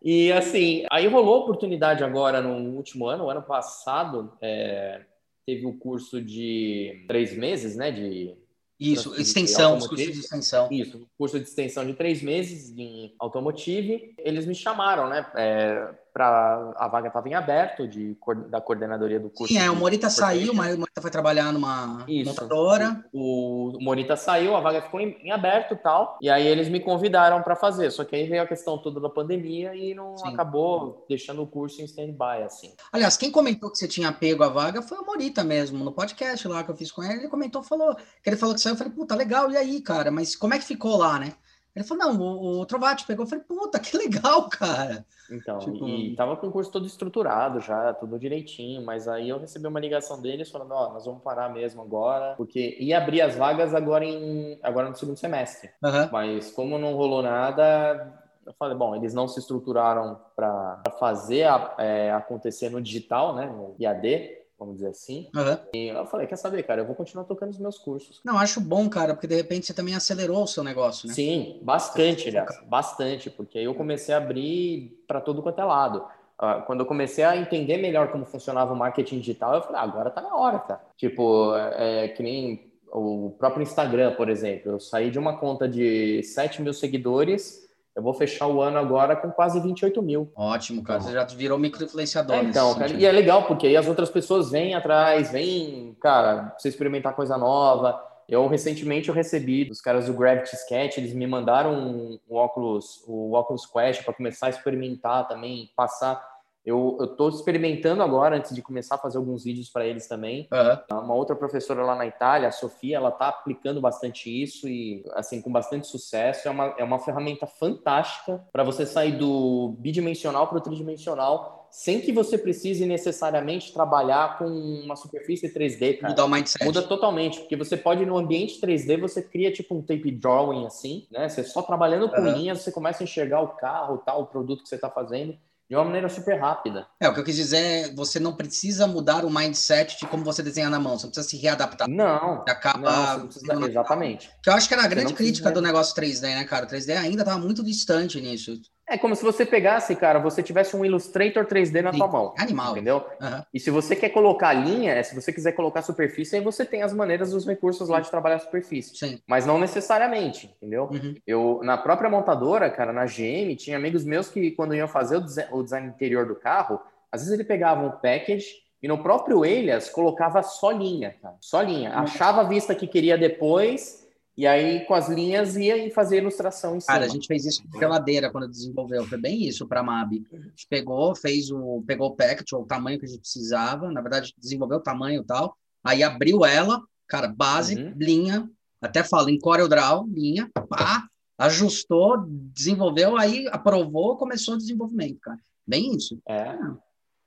[0.02, 5.02] E assim, aí rolou oportunidade agora no último ano, o ano passado, é,
[5.44, 7.90] teve o um curso de três meses, né?
[7.90, 8.34] De
[8.80, 10.68] isso, extensão, os cursos de extensão.
[10.70, 14.14] Isso, curso de extensão de três meses em automotive.
[14.18, 15.26] Eles me chamaram, né?
[15.36, 18.16] É, para a vaga estava em aberto de,
[18.48, 19.52] da coordenadoria do curso.
[19.52, 22.30] Sim, é, o Morita saiu, mas o Morita foi trabalhar numa Isso.
[22.30, 23.04] montadora.
[23.12, 26.18] O, o Morita saiu, a vaga ficou em, em aberto e tal.
[26.20, 27.90] E aí eles me convidaram para fazer.
[27.90, 30.28] Só que aí veio a questão toda da pandemia e não Sim.
[30.28, 32.72] acabou deixando o curso em stand-by, assim.
[32.92, 36.46] Aliás, quem comentou que você tinha pego a vaga foi o Morita mesmo, no podcast
[36.48, 37.20] lá que eu fiz com ele.
[37.20, 38.74] Ele comentou, falou, que ele falou que saiu.
[38.74, 40.10] Eu falei, puta, legal, e aí, cara?
[40.10, 41.34] Mas como é que ficou lá, né?
[41.74, 43.24] Ele falou, não, o, o Trovati pegou.
[43.24, 45.06] Eu falei, puta, que legal, cara.
[45.30, 45.86] Então, tipo...
[45.86, 49.78] e tava com o curso todo estruturado já, tudo direitinho, mas aí eu recebi uma
[49.78, 53.74] ligação deles falando, ó, oh, nós vamos parar mesmo agora, porque ia abrir as vagas
[53.74, 55.70] agora em agora no segundo semestre.
[55.82, 56.08] Uhum.
[56.10, 58.12] Mas como não rolou nada,
[58.46, 63.46] eu falei, bom, eles não se estruturaram para fazer a, é, acontecer no digital, né,
[63.46, 65.28] no IAD, vamos dizer assim.
[65.34, 65.56] Uhum.
[65.72, 68.20] E eu falei, quer saber, cara, eu vou continuar tocando os meus cursos.
[68.24, 71.14] Não, acho bom, cara, porque de repente você também acelerou o seu negócio, né?
[71.14, 76.04] Sim, bastante, aliás, bastante, porque aí eu comecei a abrir para todo quanto é lado.
[76.40, 79.84] Uh, quando eu comecei a entender melhor como funcionava o marketing digital, eu falei, ah,
[79.84, 80.80] agora tá na hora, cara.
[80.96, 84.72] Tipo, é, é que nem o próprio Instagram, por exemplo.
[84.72, 87.67] Eu saí de uma conta de 7 mil seguidores
[87.98, 90.30] eu vou fechar o ano agora com quase 28 mil.
[90.36, 91.00] Ótimo, cara.
[91.00, 92.36] Você já virou micro-influenciador.
[92.36, 96.54] É, então, cara, e é legal, porque aí as outras pessoas vêm atrás, vêm, cara,
[96.56, 98.00] você experimentar coisa nova.
[98.28, 103.02] Eu recentemente eu recebi dos caras do Gravity Sketch, eles me mandaram um, um óculos,
[103.04, 106.24] o Oculus Quest para começar a experimentar também, passar
[106.68, 110.46] eu estou experimentando agora, antes de começar a fazer alguns vídeos para eles também.
[110.52, 110.98] Uhum.
[110.98, 115.40] Uma outra professora lá na Itália, a Sofia, ela está aplicando bastante isso e, assim,
[115.40, 116.46] com bastante sucesso.
[116.46, 122.00] É uma, é uma ferramenta fantástica para você sair do bidimensional para o tridimensional sem
[122.00, 126.10] que você precise necessariamente trabalhar com uma superfície 3D, cara.
[126.10, 126.64] Mudar o mindset.
[126.64, 131.06] Muda totalmente, porque você pode, no ambiente 3D, você cria tipo um tape drawing assim,
[131.10, 131.28] né?
[131.28, 132.32] Você só trabalhando com uhum.
[132.32, 135.36] linhas, você começa a enxergar o carro, tal, o produto que você está fazendo
[135.68, 136.86] de uma maneira super rápida.
[136.98, 140.24] É, o que eu quis dizer é, você não precisa mudar o mindset de como
[140.24, 141.88] você desenha na mão, você não precisa se readaptar.
[141.88, 143.18] Não, você acaba...
[143.18, 143.68] Não, precisa...
[143.68, 144.30] exatamente.
[144.42, 146.64] Que eu acho que era a grande crítica do negócio 3D, né, cara?
[146.64, 148.58] O 3D ainda estava muito distante nisso.
[148.88, 151.98] É como se você pegasse, cara, você tivesse um Illustrator 3D na Sim.
[151.98, 152.34] tua mão.
[152.38, 152.72] Animal.
[152.72, 153.04] Entendeu?
[153.20, 153.42] Uhum.
[153.52, 156.82] E se você quer colocar linha, é, se você quiser colocar superfície, aí você tem
[156.82, 158.96] as maneiras, os recursos lá de trabalhar a superfície.
[158.96, 159.20] Sim.
[159.26, 160.88] Mas não necessariamente, entendeu?
[160.90, 161.14] Uhum.
[161.26, 165.20] Eu, na própria montadora, cara, na GM, tinha amigos meus que, quando iam fazer o
[165.20, 166.80] design, o design interior do carro,
[167.12, 168.46] às vezes ele pegava um package
[168.82, 171.34] e no próprio Elias colocava só linha, cara.
[171.40, 171.90] Só linha.
[171.90, 171.98] Uhum.
[171.98, 174.07] Achava a vista que queria depois
[174.38, 176.92] e aí, com as linhas, ia e fazer ilustração em cima.
[176.92, 179.04] Cara, a gente fez isso com geladeira quando desenvolveu.
[179.04, 180.24] Foi bem isso para a MAB.
[180.32, 183.90] A gente pegou, fez o, pegou o packet, o tamanho que a gente precisava.
[183.90, 185.56] Na verdade, desenvolveu o tamanho e tal.
[185.82, 187.92] Aí abriu ela, cara, base, uhum.
[187.96, 188.48] linha,
[188.80, 195.40] até fala em CorelDRAW, linha, pá, ajustou, desenvolveu, aí aprovou, começou o desenvolvimento, cara.
[195.66, 196.16] Bem isso.
[196.28, 196.56] É.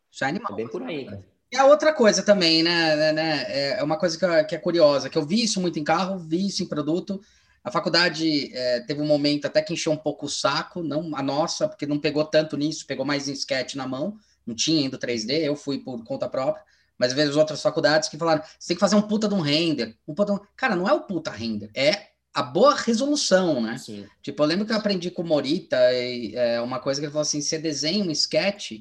[0.10, 0.54] Isso é animal.
[0.54, 1.31] É bem por aí, cara.
[1.52, 5.10] E a outra coisa também, né, né, né, é uma coisa que, que é curiosa,
[5.10, 7.22] que eu vi isso muito em carro, vi isso em produto,
[7.64, 11.22] A faculdade é, teve um momento até que encheu um pouco o saco, não a
[11.22, 14.98] nossa, porque não pegou tanto nisso, pegou mais em sketch na mão, não tinha ainda
[14.98, 16.64] 3D, eu fui por conta própria,
[16.98, 19.96] mas vejo outras faculdades que falaram, você tem que fazer um puta de um render,
[20.08, 20.40] um puta um...
[20.56, 23.78] Cara, não é o puta render, é a boa resolução, né?
[23.78, 24.08] Sim.
[24.24, 27.12] Tipo, eu lembro que eu aprendi com o Morita, e, é, uma coisa que ele
[27.12, 28.72] falou assim, você desenha um sketch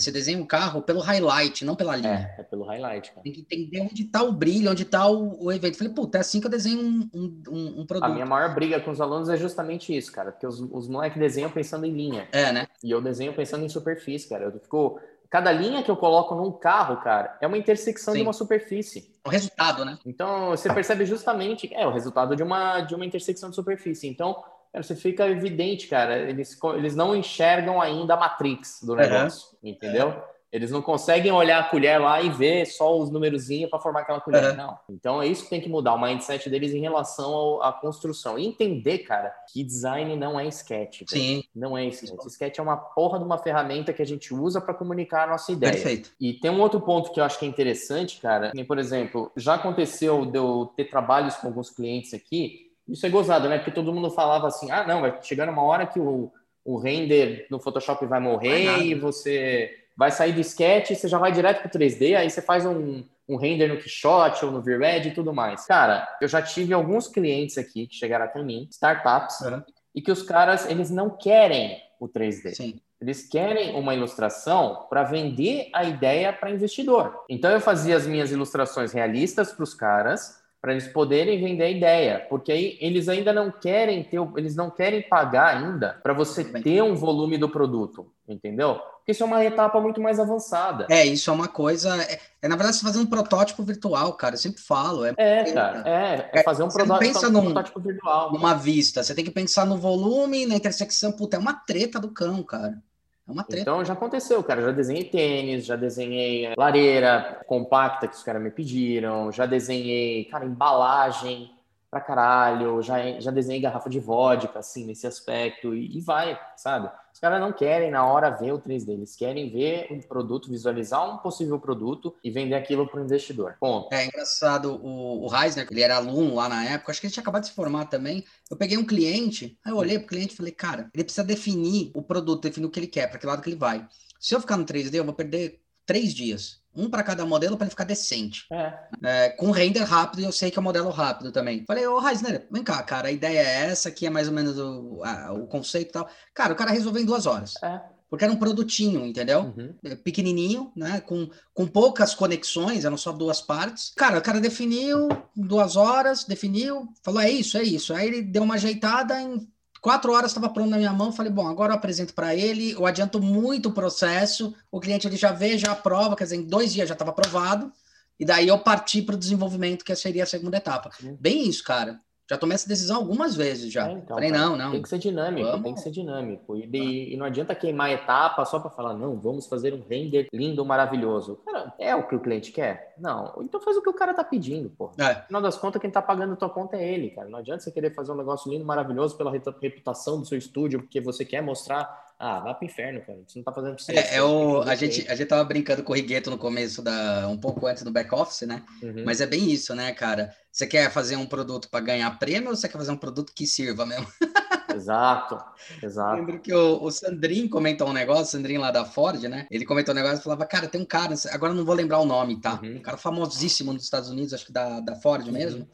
[0.00, 2.34] você desenha um carro pelo highlight, não pela linha.
[2.36, 3.22] É, é pelo highlight, cara.
[3.22, 5.78] Tem que entender onde está o brilho, onde está o, o, evento.
[5.78, 8.10] Falei, puta, é assim que eu desenho um, um, um, produto.
[8.10, 10.32] A minha maior briga com os alunos é justamente isso, cara.
[10.32, 12.28] Porque os, os moleques desenham pensando em linha.
[12.32, 12.66] É, né?
[12.82, 14.44] E eu desenho pensando em superfície, cara.
[14.44, 15.00] Eu fico...
[15.30, 18.20] Cada linha que eu coloco num carro, cara, é uma intersecção Sim.
[18.20, 19.12] de uma superfície.
[19.24, 19.98] O resultado, né?
[20.04, 21.72] Então, você percebe justamente...
[21.72, 24.08] É, o resultado de uma, de uma intersecção de superfície.
[24.08, 24.42] Então,
[24.74, 26.18] Cara, você fica evidente, cara.
[26.18, 29.70] Eles, eles não enxergam ainda a matrix do negócio, uhum.
[29.70, 30.20] entendeu?
[30.50, 34.20] Eles não conseguem olhar a colher lá e ver só os numerozinhos para formar aquela
[34.20, 34.50] colher.
[34.50, 34.56] Uhum.
[34.56, 34.78] Não.
[34.90, 38.36] Então é isso que tem que mudar o mindset deles em relação ao, à construção.
[38.36, 41.02] E entender, cara, que design não é sketch.
[41.08, 41.44] Sim.
[41.54, 42.26] Não é sketch.
[42.26, 45.52] Sketch é uma porra de uma ferramenta que a gente usa para comunicar a nossa
[45.52, 45.72] ideia.
[45.72, 46.10] Perfeito.
[46.20, 48.50] E tem um outro ponto que eu acho que é interessante, cara.
[48.66, 52.63] por exemplo, já aconteceu de eu ter trabalhos com alguns clientes aqui.
[52.88, 53.58] Isso é gozado, né?
[53.58, 56.30] Porque todo mundo falava assim: ah, não, vai chegar uma hora que o,
[56.64, 61.32] o render no Photoshop vai morrer e você vai sair do sketch, você já vai
[61.32, 65.08] direto para o 3D, aí você faz um, um render no Keyshot ou no VRED
[65.08, 65.66] e tudo mais.
[65.66, 69.62] Cara, eu já tive alguns clientes aqui que chegaram até mim, startups, uhum.
[69.94, 72.54] e que os caras, eles não querem o 3D.
[72.54, 72.80] Sim.
[73.00, 77.24] Eles querem uma ilustração para vender a ideia para investidor.
[77.28, 81.68] Então eu fazia as minhas ilustrações realistas para os caras, para eles poderem vender a
[81.68, 86.42] ideia, porque aí eles ainda não querem ter, eles não querem pagar ainda para você
[86.42, 88.76] ter um volume do produto, entendeu?
[88.96, 90.86] Porque isso é uma etapa muito mais avançada.
[90.88, 92.02] É, isso é uma coisa.
[92.04, 94.36] É, é na verdade, você fazer um protótipo virtual, cara.
[94.36, 95.04] Eu sempre falo.
[95.04, 95.82] É, é cara.
[95.86, 98.32] É, é fazer um, protótipo, pensa num, protótipo virtual.
[98.32, 99.02] Numa vista.
[99.02, 101.12] Você tem que pensar no volume, na intersecção.
[101.12, 102.82] Puta, é uma treta do cão, cara.
[103.26, 103.62] É uma treta.
[103.62, 104.62] Então já aconteceu, cara.
[104.62, 110.44] Já desenhei tênis, já desenhei lareira compacta que os caras me pediram, já desenhei, cara,
[110.44, 111.50] embalagem
[111.90, 116.90] pra caralho, já, já desenhei garrafa de vodka, assim, nesse aspecto, e, e vai, sabe?
[117.24, 121.16] Caras não querem na hora ver o 3D, eles querem ver um produto, visualizar um
[121.16, 123.56] possível produto e vender aquilo para o investidor.
[123.58, 123.90] Ponto.
[123.94, 127.22] É engraçado, o, o Reisner, ele era aluno lá na época, acho que ele tinha
[127.22, 128.26] acabado de se formar também.
[128.50, 131.90] Eu peguei um cliente, aí eu olhei pro cliente e falei, cara, ele precisa definir
[131.94, 133.88] o produto, definir o que ele quer, para que lado que ele vai.
[134.20, 137.66] Se eu ficar no 3D, eu vou perder três dias um para cada modelo para
[137.66, 138.46] ele ficar decente.
[138.50, 138.74] É.
[139.02, 141.64] É, com render rápido, e eu sei que é um modelo rápido também.
[141.66, 144.58] Falei, ô Reisner, vem cá, cara, a ideia é essa, aqui é mais ou menos
[144.58, 146.08] o, a, o conceito e tal.
[146.34, 147.54] Cara, o cara resolveu em duas horas.
[147.62, 147.80] É.
[148.10, 149.52] Porque era um produtinho, entendeu?
[149.56, 149.74] Uhum.
[149.84, 151.00] É, pequenininho, né?
[151.00, 153.92] Com, com poucas conexões, eram só duas partes.
[153.96, 157.92] Cara, o cara definiu duas horas, definiu, falou, é isso, é isso.
[157.92, 159.48] Aí ele deu uma ajeitada em
[159.84, 162.86] Quatro horas estava pronto na minha mão, falei, bom, agora eu apresento para ele, eu
[162.86, 166.72] adianto muito o processo, o cliente ele já vê, já aprova, quer dizer, em dois
[166.72, 167.70] dias já estava aprovado,
[168.18, 170.88] e daí eu parti para o desenvolvimento, que seria a segunda etapa.
[171.20, 172.00] Bem isso, cara.
[172.28, 173.88] Já tomei essa decisão algumas vezes já.
[173.88, 174.70] É, então, Falei, não, não.
[174.70, 175.62] Tem que ser dinâmico, vamos.
[175.62, 176.56] tem que ser dinâmico.
[176.56, 180.28] E, e, e não adianta queimar etapa só para falar, não, vamos fazer um render
[180.32, 181.40] lindo, maravilhoso.
[181.44, 182.94] Cara, é o que o cliente quer?
[182.98, 183.34] Não.
[183.40, 184.90] Então faz o que o cara tá pedindo, pô.
[184.98, 185.14] É.
[185.14, 187.28] No final das contas, quem tá pagando a tua conta é ele, cara.
[187.28, 191.00] Não adianta você querer fazer um negócio lindo, maravilhoso pela reputação do seu estúdio, porque
[191.00, 193.18] você quer mostrar ah, vá pro inferno, cara.
[193.26, 193.90] Você não tá fazendo isso.
[193.90, 197.28] É, é o, a, gente, a gente tava brincando com o Rigueto no começo, da,
[197.28, 198.64] um pouco antes do back-office, né?
[198.82, 199.04] Uhum.
[199.04, 200.34] Mas é bem isso, né, cara?
[200.50, 203.46] Você quer fazer um produto para ganhar prêmio ou você quer fazer um produto que
[203.46, 204.06] sirva mesmo?
[204.74, 205.38] Exato,
[205.80, 206.16] exato.
[206.16, 209.46] Lembro que o, o Sandrin comentou um negócio, o Sandrin lá da Ford, né?
[209.48, 212.04] Ele comentou um negócio e falava, cara, tem um cara, agora não vou lembrar o
[212.04, 212.58] nome, tá?
[212.60, 212.78] Uhum.
[212.78, 215.32] Um cara famosíssimo nos Estados Unidos, acho que da, da Ford uhum.
[215.32, 215.68] mesmo.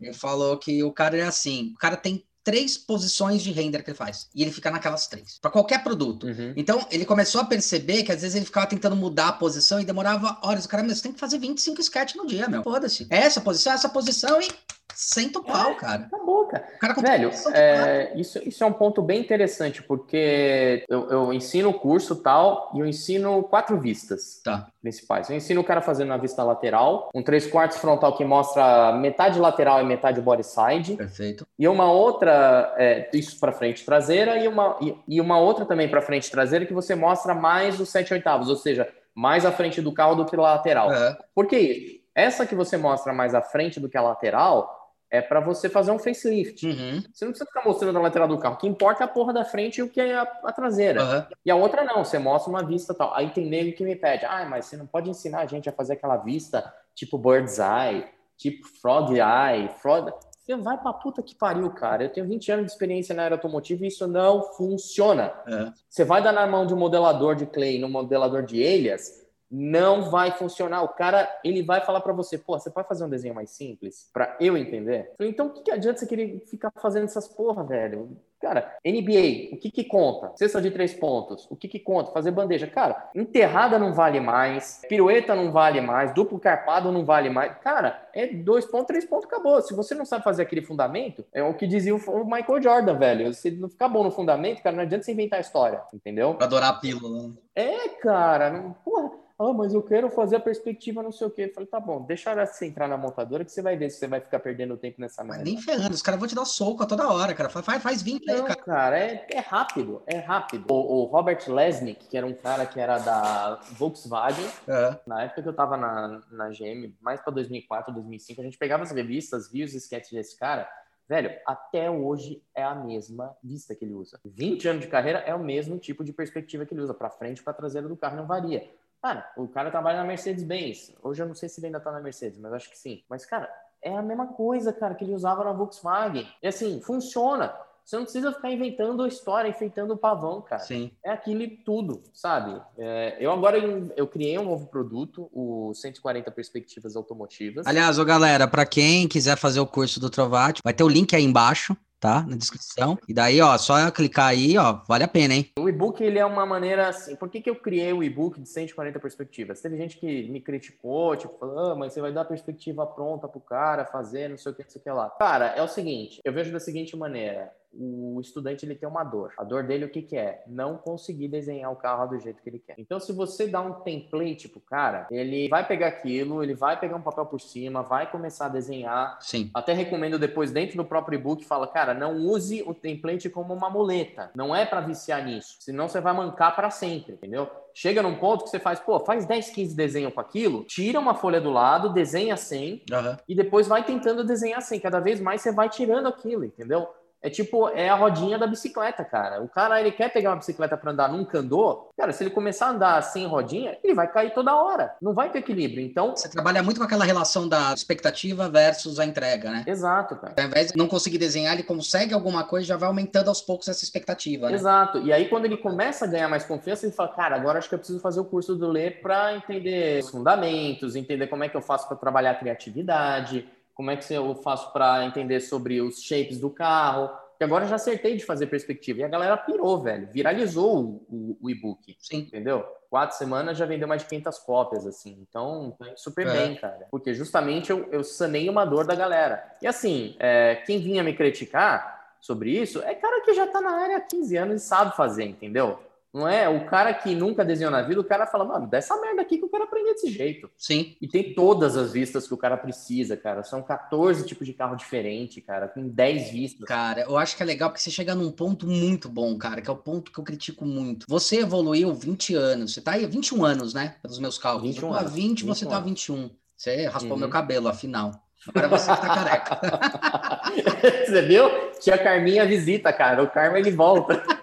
[0.00, 3.90] Ele falou que o cara é assim, o cara tem três posições de render que
[3.90, 4.28] ele faz.
[4.34, 5.38] E ele fica naquelas três.
[5.40, 6.26] Para qualquer produto.
[6.26, 6.52] Uhum.
[6.56, 9.84] Então, ele começou a perceber que às vezes ele ficava tentando mudar a posição e
[9.84, 10.64] demorava horas.
[10.64, 12.62] O cara, mas você tem que fazer 25 sketches no dia, meu.
[12.62, 13.06] Foda-se.
[13.10, 14.48] É essa posição, essa posição e
[14.94, 16.02] Senta o pau, é, cara.
[16.04, 16.64] Acabou, cara.
[16.78, 21.74] cara Velho, é, isso, isso é um ponto bem interessante, porque eu, eu ensino o
[21.74, 24.68] curso tal e eu ensino quatro vistas tá.
[24.80, 25.30] principais.
[25.30, 29.38] Eu ensino o cara fazendo uma vista lateral, um três quartos frontal que mostra metade
[29.38, 30.96] lateral e metade body side.
[30.96, 31.46] Perfeito.
[31.58, 35.88] E uma outra, é, isso para frente traseira, e uma, e, e uma outra também
[35.88, 39.80] para frente traseira que você mostra mais os sete oitavos, ou seja, mais à frente
[39.80, 40.92] do carro do que lateral.
[40.92, 41.16] É.
[41.34, 42.00] Por que isso?
[42.14, 44.79] Essa que você mostra mais à frente do que a lateral,
[45.10, 46.66] é para você fazer um facelift.
[46.66, 47.02] Uhum.
[47.12, 48.54] Você não precisa ficar mostrando a lateral do carro.
[48.54, 51.02] O que importa é a porra da frente e o que é a, a traseira.
[51.02, 51.36] Uhum.
[51.44, 53.12] E a outra não, você mostra uma vista tal.
[53.14, 55.72] Aí tem nego que me pede, ah, mas você não pode ensinar a gente a
[55.72, 58.04] fazer aquela vista tipo bird's eye,
[58.36, 59.68] tipo frog eye.
[59.80, 60.12] Frog...
[60.38, 62.04] Você vai pra puta que pariu, cara.
[62.04, 65.32] Eu tenho 20 anos de experiência na área automotiva e isso não funciona.
[65.46, 65.72] É.
[65.88, 69.19] Você vai dar na mão de um modelador de clay no modelador de Elias,
[69.50, 70.82] não vai funcionar.
[70.82, 74.08] O cara, ele vai falar para você, pô, você pode fazer um desenho mais simples
[74.12, 75.12] para eu entender?
[75.18, 78.16] Então, o que, que adianta você querer ficar fazendo essas porra, velho?
[78.40, 80.32] Cara, NBA, o que que conta?
[80.34, 82.10] Cesta de três pontos, o que que conta?
[82.10, 82.66] Fazer bandeja.
[82.66, 87.58] Cara, enterrada não vale mais, pirueta não vale mais, duplo carpado não vale mais.
[87.58, 89.60] Cara, é dois pontos, três pontos, acabou.
[89.60, 93.34] Se você não sabe fazer aquele fundamento, é o que dizia o Michael Jordan, velho.
[93.34, 96.32] Se não ficar bom no fundamento, cara, não adianta você inventar a história, entendeu?
[96.32, 97.28] Pra adorar a pílula.
[97.28, 97.34] Né?
[97.54, 99.10] É, cara, não, porra
[99.42, 101.44] ah, mas eu quero fazer a perspectiva não sei o quê.
[101.44, 104.06] Eu falei, tá bom, deixa você entrar na montadora que você vai ver se você
[104.06, 105.42] vai ficar perdendo tempo nessa merda.
[105.42, 107.48] nem ferrando, os caras vão te dar soco a toda hora, cara.
[107.48, 108.62] Faz, faz 20 não, aí, cara.
[108.62, 110.66] cara, é, é rápido, é rápido.
[110.70, 114.98] O, o, Robert Lesnick, que era um cara que era da Volkswagen, é.
[115.06, 118.82] na época que eu tava na, na GM, mais pra 2004, 2005, a gente pegava
[118.82, 120.68] as revistas, via os sketches desse cara,
[121.08, 124.20] Velho, até hoje é a mesma vista que ele usa.
[124.24, 127.38] 20 anos de carreira é o mesmo tipo de perspectiva que ele usa, para frente
[127.38, 128.70] e para traseira do carro, não varia.
[129.02, 130.94] Cara, o cara trabalha na Mercedes-Benz.
[131.02, 133.02] Hoje eu não sei se ele ainda tá na Mercedes, mas acho que sim.
[133.08, 133.50] Mas, cara,
[133.82, 136.28] é a mesma coisa, cara, que ele usava na Volkswagen.
[136.42, 137.54] E assim, funciona.
[137.84, 140.62] Você não precisa ficar inventando a história, enfeitando o pavão, cara.
[140.62, 140.92] Sim.
[141.02, 142.60] É aquilo tudo, sabe?
[142.78, 147.66] É, eu agora eu criei um novo produto, o 140 Perspectivas Automotivas.
[147.66, 151.16] Aliás, ô galera, para quem quiser fazer o curso do Trovati, vai ter o link
[151.16, 152.24] aí embaixo tá?
[152.26, 152.98] Na descrição.
[153.06, 155.50] E daí, ó, só clicar aí, ó, vale a pena, hein?
[155.58, 157.14] O e-book, ele é uma maneira assim.
[157.14, 159.60] Por que, que eu criei o e-book de 140 perspectivas?
[159.60, 163.28] Teve gente que me criticou, tipo, falou, ah, mas você vai dar a perspectiva pronta
[163.28, 165.10] pro cara fazer, não sei o que, não sei o que lá.
[165.10, 169.32] Cara, é o seguinte, eu vejo da seguinte maneira o estudante ele tem uma dor.
[169.38, 170.42] A dor dele o que, que é?
[170.46, 172.74] Não conseguir desenhar o carro do jeito que ele quer.
[172.78, 176.96] Então, se você dá um template pro cara, ele vai pegar aquilo, ele vai pegar
[176.96, 179.18] um papel por cima, vai começar a desenhar.
[179.20, 179.50] Sim.
[179.54, 183.70] Até recomendo depois dentro do próprio e-book fala, cara, não use o template como uma
[183.70, 184.30] muleta.
[184.34, 187.48] Não é para viciar nisso, senão você vai mancar para sempre, entendeu?
[187.72, 191.14] chega num ponto que você faz, pô, faz 10, 15 desenhos com aquilo, tira uma
[191.14, 193.16] folha do lado, desenha 100 uhum.
[193.28, 194.80] e depois vai tentando desenhar 100.
[194.80, 196.88] Cada vez mais você vai tirando aquilo, entendeu?
[197.22, 199.42] É tipo, é a rodinha da bicicleta, cara.
[199.42, 202.66] O cara, ele quer pegar uma bicicleta para andar num andou, cara, se ele começar
[202.66, 204.94] a andar sem rodinha, ele vai cair toda hora.
[205.00, 205.84] Não vai ter equilíbrio.
[205.84, 206.16] Então.
[206.16, 209.64] Você trabalha muito com aquela relação da expectativa versus a entrega, né?
[209.66, 210.34] Exato, cara.
[210.36, 213.68] Ao invés de não conseguir desenhar, ele consegue alguma coisa já vai aumentando aos poucos
[213.68, 214.54] essa expectativa, né?
[214.54, 214.98] Exato.
[214.98, 217.74] E aí, quando ele começa a ganhar mais confiança, ele fala, cara, agora acho que
[217.74, 221.56] eu preciso fazer o curso do Lê para entender os fundamentos, entender como é que
[221.56, 223.48] eu faço para trabalhar a criatividade
[223.80, 227.08] como é que eu faço para entender sobre os shapes do carro?
[227.38, 229.00] Que agora já acertei de fazer perspectiva.
[229.00, 230.06] E a galera pirou, velho.
[230.12, 231.96] Viralizou o, o e-book.
[231.98, 232.18] Sim.
[232.18, 232.62] Entendeu?
[232.90, 235.16] Quatro semanas já vendeu mais de 500 cópias, assim.
[235.26, 236.30] Então, super é.
[236.30, 236.88] bem, cara.
[236.90, 239.42] Porque justamente eu, eu sanei uma dor da galera.
[239.62, 243.76] E assim, é, quem vinha me criticar sobre isso é cara que já tá na
[243.80, 245.78] área há 15 anos e sabe fazer, entendeu?
[246.12, 246.48] Não é?
[246.48, 249.44] O cara que nunca desenhou na vida, o cara fala, mano, dessa merda aqui que
[249.44, 250.50] eu quero aprender desse jeito.
[250.58, 250.96] Sim.
[251.00, 253.44] E tem todas as vistas que o cara precisa, cara.
[253.44, 255.68] São 14 tipos de carro diferente, cara.
[255.68, 256.66] Tem 10 vistas.
[256.66, 259.70] Cara, eu acho que é legal porque você chega num ponto muito bom, cara, que
[259.70, 261.06] é o ponto que eu critico muito.
[261.08, 262.74] Você evoluiu 20 anos.
[262.74, 263.94] Você tá aí 21 anos, né?
[264.02, 264.74] Pelos meus cálculos.
[264.74, 266.30] 21 eu tô a 20, 21 você tá a 21.
[266.56, 267.18] Você raspou uhum.
[267.18, 268.12] meu cabelo, afinal.
[268.48, 269.60] Agora você que tá careca.
[271.06, 271.48] você viu?
[271.78, 273.22] Tia Carminha visita, cara.
[273.22, 274.22] O Carmen ele volta.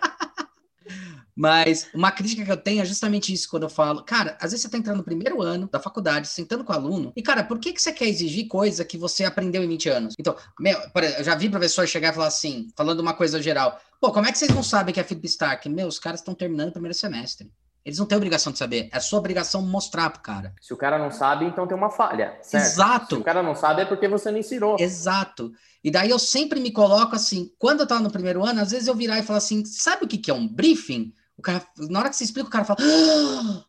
[1.37, 4.61] Mas uma crítica que eu tenho é justamente isso quando eu falo, cara, às vezes
[4.61, 7.59] você tá entrando no primeiro ano da faculdade, sentando com o aluno, e, cara, por
[7.59, 10.15] que, que você quer exigir coisa que você aprendeu em 20 anos?
[10.19, 10.79] Então, meu,
[11.19, 14.31] eu já vi professor chegar e falar assim, falando uma coisa geral, pô, como é
[14.31, 15.69] que vocês não sabem que é Philip Stark?
[15.69, 17.51] Meu, os caras estão terminando o primeiro semestre.
[17.85, 20.53] Eles não têm obrigação de saber, é sua obrigação mostrar pro cara.
[20.59, 22.37] Se o cara não sabe, então tem uma falha.
[22.41, 22.65] Certo?
[22.65, 23.15] Exato.
[23.15, 24.75] Se o cara não sabe, é porque você não ensinou.
[24.77, 25.53] Exato.
[25.81, 28.87] E daí eu sempre me coloco assim, quando eu tava no primeiro ano, às vezes
[28.87, 31.13] eu virar e falar assim, sabe o que, que é um briefing?
[31.37, 32.79] O cara, na hora que você explica, o cara fala.
[32.81, 33.63] Ah!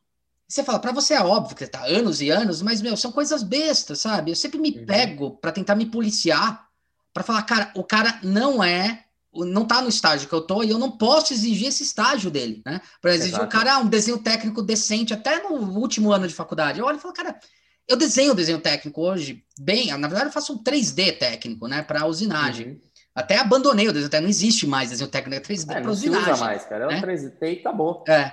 [0.48, 3.42] Você fala, para você é óbvio que tá anos e anos, mas, meu, são coisas
[3.42, 4.30] bestas, sabe?
[4.30, 4.86] Eu sempre me uhum.
[4.86, 6.66] pego para tentar me policiar,
[7.12, 9.04] para falar, cara, o cara não é,
[9.34, 12.62] não tá no estágio que eu tô e eu não posso exigir esse estágio dele,
[12.64, 12.80] né?
[13.02, 13.44] Para exigir Exato.
[13.44, 16.80] o cara ah, um desenho técnico decente até no último ano de faculdade.
[16.80, 17.38] Eu olho e falo, cara,
[17.86, 22.06] eu desenho desenho técnico hoje bem, na verdade eu faço um 3D técnico, né, para
[22.06, 22.68] usinagem.
[22.68, 22.80] Uhum.
[23.18, 26.08] Até abandonei o desenho técnico, não existe mais desenho técnico, é 3D é, não se
[26.08, 27.02] usa mais, cara, é um né?
[27.02, 28.04] 3D e acabou.
[28.06, 28.32] É.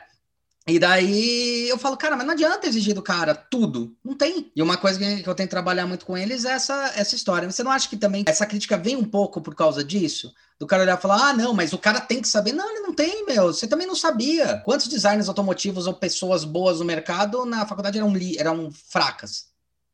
[0.67, 3.95] E daí eu falo, cara, mas não adianta exigir do cara tudo.
[4.03, 4.51] Não tem.
[4.55, 7.49] E uma coisa que eu tenho que trabalhar muito com eles é essa, essa história.
[7.49, 10.31] Você não acha que também essa crítica vem um pouco por causa disso?
[10.59, 12.51] Do cara olhar e falar, ah, não, mas o cara tem que saber.
[12.51, 13.53] Não, ele não tem, meu.
[13.53, 14.59] Você também não sabia.
[14.65, 19.47] Quantos designers automotivos ou pessoas boas no mercado na faculdade eram, eram fracas?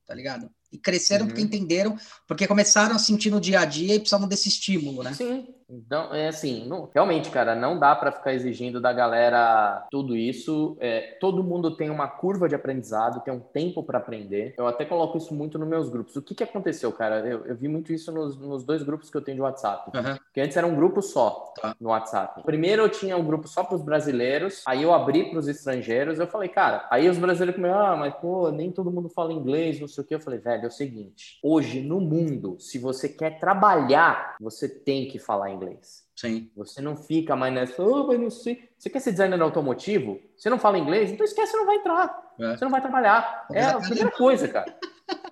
[0.06, 0.50] Tá ligado?
[0.72, 1.28] E cresceram uhum.
[1.28, 1.97] porque entenderam,
[2.28, 5.13] porque começaram a sentir no dia a dia e precisavam desse estímulo, né?
[5.13, 10.17] Sim, então, é assim, não, realmente, cara, não dá para ficar exigindo da galera tudo
[10.17, 10.76] isso.
[10.80, 14.53] É, todo mundo tem uma curva de aprendizado, tem um tempo para aprender.
[14.57, 16.15] Eu até coloco isso muito nos meus grupos.
[16.15, 17.19] O que, que aconteceu, cara?
[17.26, 19.91] Eu, eu vi muito isso nos, nos, dois grupos que eu tenho de WhatsApp.
[19.95, 20.17] Uhum.
[20.34, 21.76] Que antes era um grupo só tá.
[21.80, 22.43] no WhatsApp.
[22.43, 26.19] Primeiro eu tinha um grupo só para os brasileiros, aí eu abri para os estrangeiros.
[26.19, 29.80] Eu falei, cara, aí os brasileiros começaram, ah, mas pô, nem todo mundo fala inglês,
[29.80, 30.15] não sei o que.
[30.15, 35.07] Eu falei, velho, é o seguinte: hoje no mundo, se você quer trabalhar, você tem
[35.07, 36.03] que falar inglês inglês.
[36.16, 36.51] Sim.
[36.55, 38.70] Você não fica mais nessa, oh, mas não sei.
[38.78, 40.20] Você quer ser designer automotivo?
[40.38, 41.12] Você não fala inglês?
[41.12, 42.34] Então esquece, você não vai entrar.
[42.39, 42.55] É.
[42.55, 43.45] Você não vai trabalhar.
[43.51, 44.76] É a primeira coisa, cara.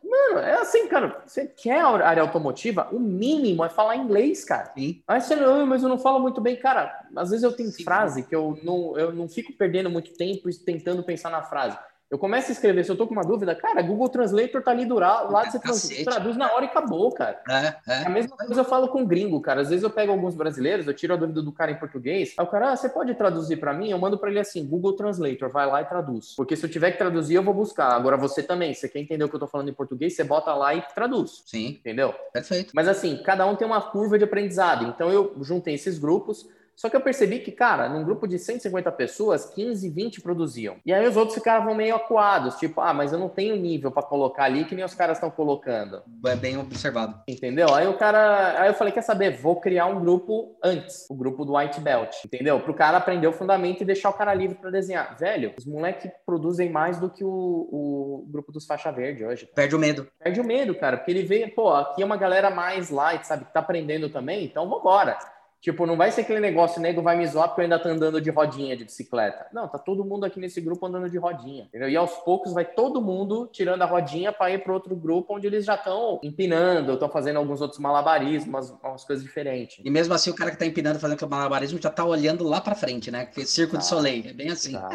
[0.03, 1.21] Mano, é assim, cara.
[1.25, 2.89] Você quer a área automotiva?
[2.91, 4.71] O mínimo é falar inglês, cara.
[4.75, 5.01] Sim.
[5.07, 6.55] Aí você não, mas eu não falo muito bem.
[6.55, 7.83] Cara, às vezes eu tenho Sim.
[7.83, 11.77] frase que eu não, eu não fico perdendo muito tempo tentando pensar na frase.
[12.09, 14.83] Eu começo a escrever, se eu tô com uma dúvida, cara, Google Translator tá ali
[14.83, 16.03] do lado, você Cacete.
[16.03, 17.39] traduz na hora e acabou, cara.
[17.47, 18.05] É, é.
[18.07, 19.61] A mesma coisa eu falo com gringo, cara.
[19.61, 22.43] Às vezes eu pego alguns brasileiros, eu tiro a dúvida do cara em português, aí
[22.43, 23.91] o cara, ah, você pode traduzir para mim?
[23.91, 26.33] Eu mando para ele assim, Google Translator, vai lá e traduz.
[26.35, 27.91] Porque se eu tiver que traduzir, eu vou buscar.
[27.91, 30.51] Agora você também, você quer entender o que eu tô falando em português, você bota
[30.55, 31.43] lá e traduz.
[31.45, 31.67] Sim.
[31.79, 32.15] Entendeu?
[32.33, 32.71] Perfeito.
[32.73, 34.85] Mas assim, cada um tem uma curva de aprendizado.
[34.85, 36.47] Então eu juntei esses grupos,
[36.79, 40.77] só que eu percebi que, cara, num grupo de 150 pessoas, 15, 20 produziam.
[40.85, 44.01] E aí os outros ficavam meio acuados, tipo, ah, mas eu não tenho nível para
[44.01, 46.01] colocar ali que nem os caras estão colocando.
[46.25, 47.21] É bem observado.
[47.27, 47.75] Entendeu?
[47.75, 49.35] Aí o cara, aí eu falei, quer saber?
[49.35, 52.61] Vou criar um grupo antes, o grupo do White Belt, entendeu?
[52.61, 55.17] Pro cara aprender o fundamento e deixar o cara livre para desenhar.
[55.19, 59.49] Velho, os moleques produzem mais do que o, o grupo dos faixa verde hoje.
[59.53, 60.07] Perde o medo.
[60.17, 63.43] Perde o medo, cara, porque ele vê, pô, aqui é uma galera mais light, sabe,
[63.43, 65.17] que tá aprendendo também, então vambora.
[65.61, 68.21] Tipo, não vai ser aquele negócio, nego vai me zoar porque eu ainda tô andando
[68.21, 69.47] de rodinha de bicicleta.
[69.51, 71.65] Não, tá todo mundo aqui nesse grupo andando de rodinha.
[71.65, 71.89] Entendeu?
[71.89, 75.47] E aos poucos vai todo mundo tirando a rodinha para ir para outro grupo onde
[75.47, 79.83] eles já estão empinando, estão fazendo alguns outros malabarismos, umas coisas diferentes.
[79.83, 82.75] E mesmo assim, o cara que tá empinando, fazendo malabarismo, já tá olhando lá para
[82.75, 83.25] frente, né?
[83.25, 84.71] Que circo de Soleil, é bem assim.
[84.71, 84.89] Já,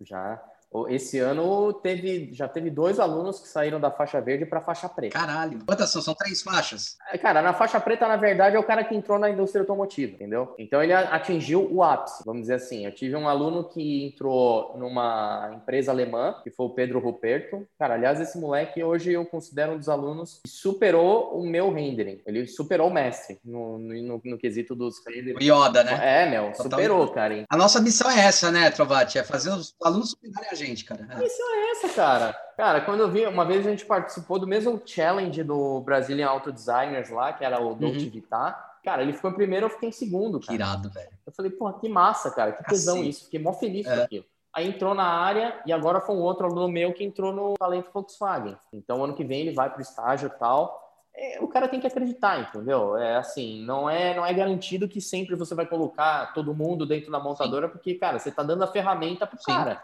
[0.00, 0.42] já.
[0.88, 4.88] Esse ano teve, já teve dois alunos que saíram da faixa verde para a faixa
[4.88, 5.18] preta.
[5.18, 5.58] Caralho.
[5.66, 6.02] Quantas são?
[6.02, 6.96] São três faixas?
[7.10, 10.12] É, cara, na faixa preta, na verdade, é o cara que entrou na indústria automotiva,
[10.12, 10.54] entendeu?
[10.58, 12.84] Então ele atingiu o ápice, vamos dizer assim.
[12.84, 17.66] Eu tive um aluno que entrou numa empresa alemã, que foi o Pedro Ruperto.
[17.78, 22.20] Cara, aliás, esse moleque hoje eu considero um dos alunos que superou o meu rendering.
[22.26, 25.36] Ele superou o mestre no, no, no, quesito dos rendering.
[25.36, 26.24] O Yoda, né?
[26.24, 27.44] É, meu, superou, cara.
[27.48, 29.18] A nossa missão é essa, né, Trovati?
[29.18, 31.06] É fazer os alunos superarem a gente cara.
[31.10, 31.24] É.
[31.24, 32.32] Isso é essa, cara.
[32.56, 36.50] Cara, quando eu vi, uma vez a gente participou do mesmo challenge do Brazilian Auto
[36.50, 38.10] Designers lá, que era o Dolce uhum.
[38.10, 38.56] Vita.
[38.82, 40.54] Cara, ele ficou em primeiro, eu fiquei em segundo, cara.
[40.54, 41.10] Irado, velho.
[41.26, 42.52] Eu falei, porra, que massa, cara.
[42.52, 43.24] Que tesão isso.
[43.24, 43.96] Fiquei mó feliz é.
[43.96, 44.24] com aquilo.
[44.54, 47.90] Aí entrou na área e agora foi um outro aluno meu que entrou no Talento
[47.92, 48.56] Volkswagen.
[48.72, 50.82] Então, ano que vem ele vai para o estágio e tal.
[51.14, 52.96] É, o cara tem que acreditar, entendeu?
[52.96, 57.10] É assim, não é, não é garantido que sempre você vai colocar todo mundo dentro
[57.10, 57.72] da montadora, Sim.
[57.72, 59.44] porque, cara, você tá dando a ferramenta pro Sim.
[59.46, 59.82] cara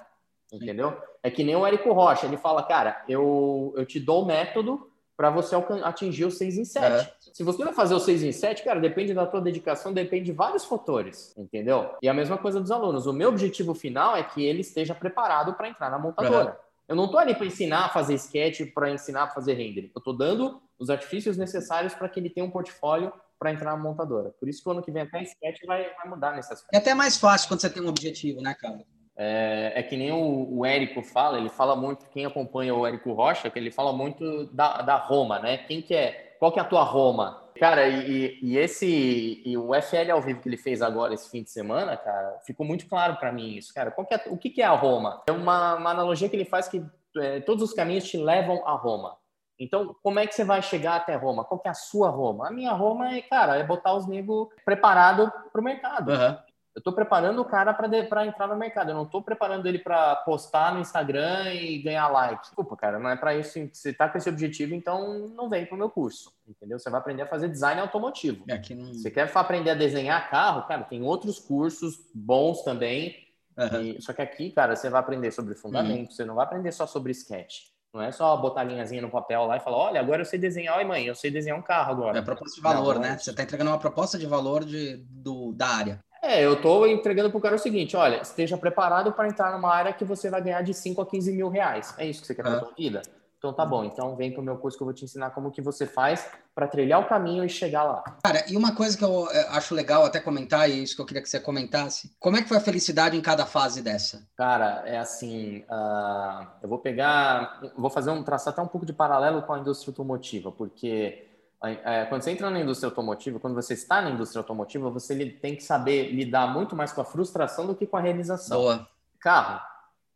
[0.52, 0.96] entendeu?
[1.22, 4.90] É que nem o Érico Rocha, ele fala, cara, eu, eu te dou o método
[5.16, 6.86] para você atingir o 6 em 7.
[6.86, 7.12] É.
[7.32, 10.32] Se você vai fazer o 6 em 7, cara, depende da tua dedicação, depende de
[10.32, 11.94] vários fatores, entendeu?
[12.02, 13.06] E a mesma coisa dos alunos.
[13.06, 16.58] O meu objetivo final é que ele esteja preparado para entrar na montadora.
[16.58, 16.72] É.
[16.92, 19.90] Eu não estou ali para ensinar a fazer sketch, para ensinar a fazer render.
[19.94, 23.76] Eu estou dando os artifícios necessários para que ele tenha um portfólio para entrar na
[23.76, 24.34] montadora.
[24.38, 26.74] Por isso que o ano que vem até sketch vai, vai mudar nesse aspecto.
[26.74, 28.84] É até mais fácil quando você tem um objetivo, né, cara?
[29.16, 33.12] É, é, que nem o, o Érico fala, ele fala muito, quem acompanha o Érico
[33.12, 35.58] Rocha, que ele fala muito da, da Roma, né?
[35.58, 37.42] Quem que é, qual que é a tua Roma?
[37.58, 41.42] Cara, e, e esse, e o FL ao vivo que ele fez agora esse fim
[41.42, 43.90] de semana, cara, ficou muito claro para mim isso, cara.
[43.90, 45.22] Qual que é, o que, que é a Roma?
[45.26, 46.82] É uma, uma analogia que ele faz que
[47.18, 49.16] é, todos os caminhos te levam a Roma.
[49.58, 51.44] Então, como é que você vai chegar até Roma?
[51.44, 52.48] Qual que é a sua Roma?
[52.48, 56.10] A minha Roma é, cara, é botar os negros preparado para o mercado.
[56.10, 56.36] Uhum.
[56.74, 58.90] Eu estou preparando o cara para entrar no mercado.
[58.90, 62.40] Eu não estou preparando ele para postar no Instagram e ganhar like.
[62.42, 63.58] Desculpa, cara, não é para isso.
[63.72, 66.32] Você está com esse objetivo, então não vem para o meu curso.
[66.48, 66.78] Entendeu?
[66.78, 68.44] Você vai aprender a fazer design automotivo.
[68.48, 68.94] É não...
[68.94, 70.66] Você quer aprender a desenhar carro?
[70.66, 73.16] Cara, tem outros cursos bons também.
[73.54, 73.82] Uhum.
[73.82, 76.08] E, só que aqui, cara, você vai aprender sobre fundamento.
[76.08, 76.10] Uhum.
[76.10, 77.72] Você não vai aprender só sobre sketch.
[77.92, 80.38] Não é só botar a linhazinha no papel lá e falar, olha, agora eu sei
[80.38, 82.18] desenhar, oi mãe, eu sei desenhar um carro agora.
[82.18, 83.18] É proposta de valor, não, né?
[83.18, 86.04] Você está entregando uma proposta de valor de, do, da área.
[86.22, 89.74] É, eu estou entregando para o cara o seguinte: olha, esteja preparado para entrar numa
[89.74, 91.92] área que você vai ganhar de 5 a 15 mil reais.
[91.98, 93.02] É isso que você quer para a sua vida?
[93.42, 95.60] Então tá bom, então vem pro meu curso que eu vou te ensinar como que
[95.60, 98.04] você faz para trilhar o caminho e chegar lá.
[98.22, 101.06] Cara, e uma coisa que eu é, acho legal até comentar, e isso que eu
[101.06, 104.24] queria que você comentasse, como é que foi a felicidade em cada fase dessa?
[104.36, 108.92] Cara, é assim, uh, eu vou pegar, vou fazer um traçar até um pouco de
[108.92, 111.31] paralelo com a indústria automotiva, porque
[111.64, 115.54] é, quando você entra na indústria automotiva, quando você está na indústria automotiva, você tem
[115.54, 118.58] que saber lidar muito mais com a frustração do que com a realização.
[118.60, 118.88] Boa.
[119.20, 119.60] Carro,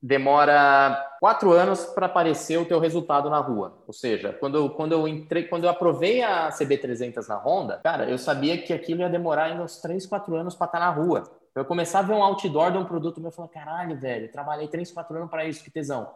[0.03, 3.79] demora quatro anos para aparecer o teu resultado na rua.
[3.87, 8.11] Ou seja, quando eu, quando eu entrei, quando eu aprovei a CB300 na Honda, cara,
[8.11, 10.91] eu sabia que aquilo ia demorar ainda uns três, quatro anos para estar tá na
[10.91, 11.25] rua.
[11.55, 14.69] Eu começar a ver um outdoor de um produto meu, eu falei, caralho, velho, trabalhei
[14.69, 16.11] três, quatro anos para isso, que tesão.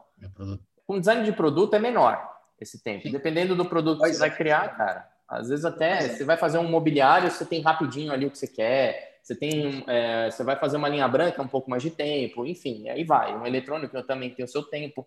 [0.87, 2.29] Com design de produto é menor
[2.61, 3.11] esse tempo.
[3.11, 4.33] Dependendo do produto que você vai é.
[4.33, 5.10] criar, cara.
[5.31, 6.09] Às vezes até é.
[6.09, 9.85] você vai fazer um mobiliário, você tem rapidinho ali o que você quer você tem,
[9.87, 13.37] é, você vai fazer uma linha branca um pouco mais de tempo, enfim, aí vai.
[13.37, 15.07] Um eletrônico também tem o seu tempo,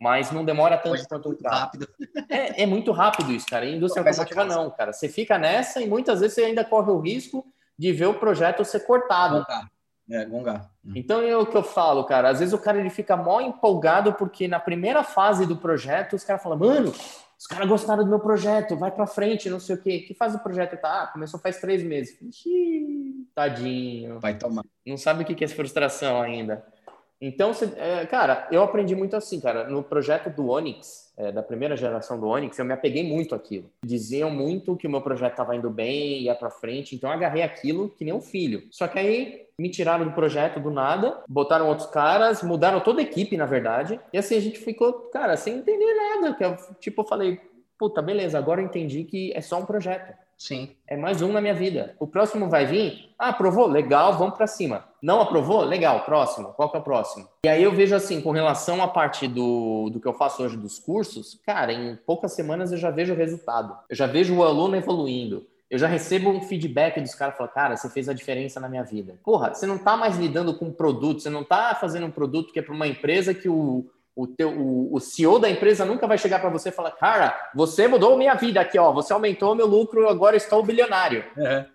[0.00, 1.88] mas não demora tanto é quanto muito rápido.
[2.28, 3.64] É, é, muito rápido isso, cara.
[3.64, 4.92] E a indústria automotiva não, cara.
[4.92, 7.44] Você fica nessa e muitas vezes você ainda corre o risco
[7.78, 9.44] de ver o projeto ser cortado.
[10.08, 10.70] É, gongar.
[10.94, 12.30] Então é o que eu falo, cara.
[12.30, 16.22] Às vezes o cara ele fica mó empolgado porque na primeira fase do projeto os
[16.22, 16.92] caras falam, mano,
[17.38, 20.00] os caras gostaram do meu projeto, vai para frente, não sei o quê.
[20.00, 20.80] Que faz o projeto?
[20.80, 22.16] Tá, ah, começou faz três meses.
[22.22, 24.20] Ixi, tadinho.
[24.20, 24.62] Vai tomar.
[24.86, 26.64] Não sabe o que é frustração ainda.
[27.20, 29.68] Então, é, cara, eu aprendi muito assim, cara.
[29.68, 33.70] No projeto do Onix, é, da primeira geração do Onix, eu me apeguei muito àquilo.
[33.84, 37.42] Diziam muito que o meu projeto estava indo bem, ia para frente, então eu agarrei
[37.42, 38.62] aquilo que nem um filho.
[38.70, 43.04] Só que aí me tiraram do projeto do nada, botaram outros caras, mudaram toda a
[43.04, 46.34] equipe, na verdade, e assim a gente ficou, cara, sem entender nada.
[46.34, 47.40] Que eu, tipo, eu falei,
[47.78, 50.14] puta, beleza, agora eu entendi que é só um projeto.
[50.36, 50.70] Sim.
[50.86, 51.96] É mais um na minha vida.
[51.98, 53.10] O próximo vai vir?
[53.18, 53.66] Ah, aprovou?
[53.66, 54.84] Legal, vamos para cima.
[55.00, 55.62] Não aprovou?
[55.62, 56.48] Legal, próximo.
[56.48, 57.26] Qual que é o próximo?
[57.46, 60.56] E aí eu vejo assim, com relação à parte do, do que eu faço hoje
[60.56, 63.76] dos cursos, cara, em poucas semanas eu já vejo o resultado.
[63.88, 65.46] Eu já vejo o aluno evoluindo.
[65.68, 68.84] Eu já recebo um feedback dos caras falando, cara, você fez a diferença na minha
[68.84, 69.18] vida.
[69.24, 72.60] Porra, você não tá mais lidando com produto, você não tá fazendo um produto que
[72.60, 73.84] é para uma empresa que o,
[74.16, 77.50] o, teu, o, o CEO da empresa nunca vai chegar para você e falar, cara,
[77.54, 81.22] você mudou minha vida aqui, ó, você aumentou meu lucro, agora estou bilionário.
[81.36, 81.66] Uhum.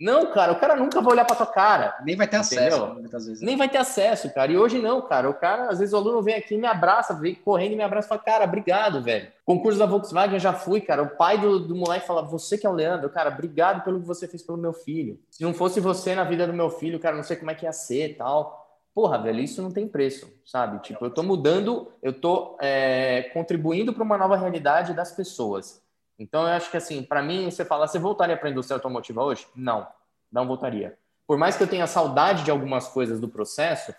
[0.00, 1.96] Não, cara, o cara nunca vai olhar para tua cara.
[2.04, 2.66] Nem vai ter entendeu?
[2.66, 3.42] acesso, muitas vezes.
[3.42, 4.50] Nem vai ter acesso, cara.
[4.50, 5.30] E hoje não, cara.
[5.30, 8.06] O cara, às vezes o aluno vem aqui, me abraça, vem correndo e me abraça
[8.06, 9.28] e fala, cara, obrigado, velho.
[9.44, 11.02] Concurso da Volkswagen eu já fui, cara.
[11.02, 14.06] O pai do, do moleque fala, você que é o Leandro, cara, obrigado pelo que
[14.06, 15.20] você fez pelo meu filho.
[15.30, 17.64] Se não fosse você na vida do meu filho, cara, não sei como é que
[17.64, 18.63] ia ser e tal
[18.94, 20.80] porra, velho, isso não tem preço, sabe?
[20.80, 25.82] Tipo, eu tô mudando, eu tô é, contribuindo para uma nova realidade das pessoas.
[26.18, 29.22] Então, eu acho que, assim, para mim, você falar, você voltaria para a indústria automotiva
[29.22, 29.46] hoje?
[29.56, 29.86] Não,
[30.30, 30.96] não voltaria.
[31.26, 33.92] Por mais que eu tenha saudade de algumas coisas do processo,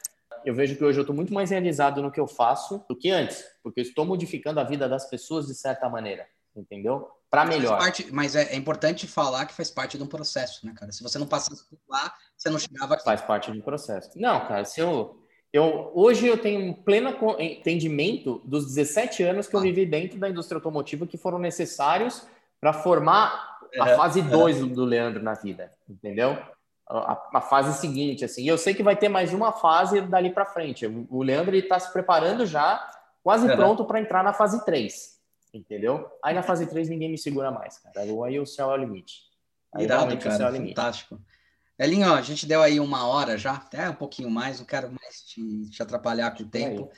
[0.45, 3.09] eu vejo que hoje eu estou muito mais realizado no que eu faço do que
[3.09, 6.25] antes, porque eu estou modificando a vida das pessoas de certa maneira,
[6.55, 7.09] entendeu?
[7.35, 7.77] Para melhor.
[7.77, 10.89] Parte, mas é, é, importante falar que faz parte de um processo, né, cara?
[10.93, 13.03] Se você não passasse por lá, você não chegava aqui.
[13.03, 14.11] Faz parte de um processo.
[14.15, 15.21] Não, cara, se eu,
[15.51, 19.63] eu hoje eu tenho um pleno entendimento dos 17 anos que eu ah.
[19.63, 22.25] vivi dentro da indústria automotiva que foram necessários
[22.61, 24.65] para formar a é, fase 2 é.
[24.67, 26.37] do Leandro na vida, entendeu?
[26.87, 28.47] A, a, fase seguinte, assim.
[28.47, 30.85] Eu sei que vai ter mais uma fase dali para frente.
[31.09, 32.87] O Leandro está se preparando já,
[33.21, 33.55] quase é.
[33.57, 35.14] pronto para entrar na fase 3
[35.57, 36.09] entendeu?
[36.23, 38.01] Aí na fase 3 ninguém me segura mais, cara.
[38.01, 39.23] Aí o céu é o limite.
[39.73, 40.75] Aí Irado, cara, o céu é o limite.
[40.75, 41.21] fantástico.
[41.77, 45.21] Elinho, a gente deu aí uma hora já, até um pouquinho mais, não quero mais
[45.21, 46.89] te, te atrapalhar com o tempo.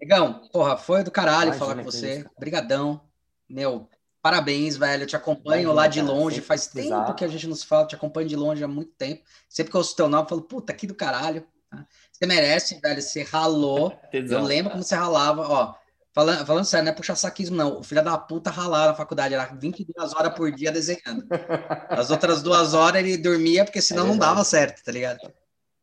[0.00, 2.24] Negão, porra, foi do caralho Imagina falar com você.
[2.36, 3.00] Obrigadão.
[3.48, 3.88] Meu,
[4.22, 5.04] parabéns, velho.
[5.04, 6.40] Eu te acompanho Imagina, lá de longe.
[6.40, 7.14] Faz tempo exato.
[7.14, 9.22] que a gente não se fala, eu te acompanho de longe há muito tempo.
[9.48, 11.46] Sempre que eu ouço teu nome, eu falo, puta, que do caralho.
[11.70, 11.86] Tá?
[12.12, 13.02] Você merece, velho.
[13.02, 13.96] Você ralou.
[14.12, 15.74] eu lembro como você ralava, ó.
[16.12, 17.78] Falando, falando sério, não é puxar saquismo, não.
[17.78, 21.26] O filho da puta ralava na faculdade, era 22 horas por dia desenhando.
[21.88, 25.20] As outras duas horas ele dormia, porque senão é não dava certo, tá ligado?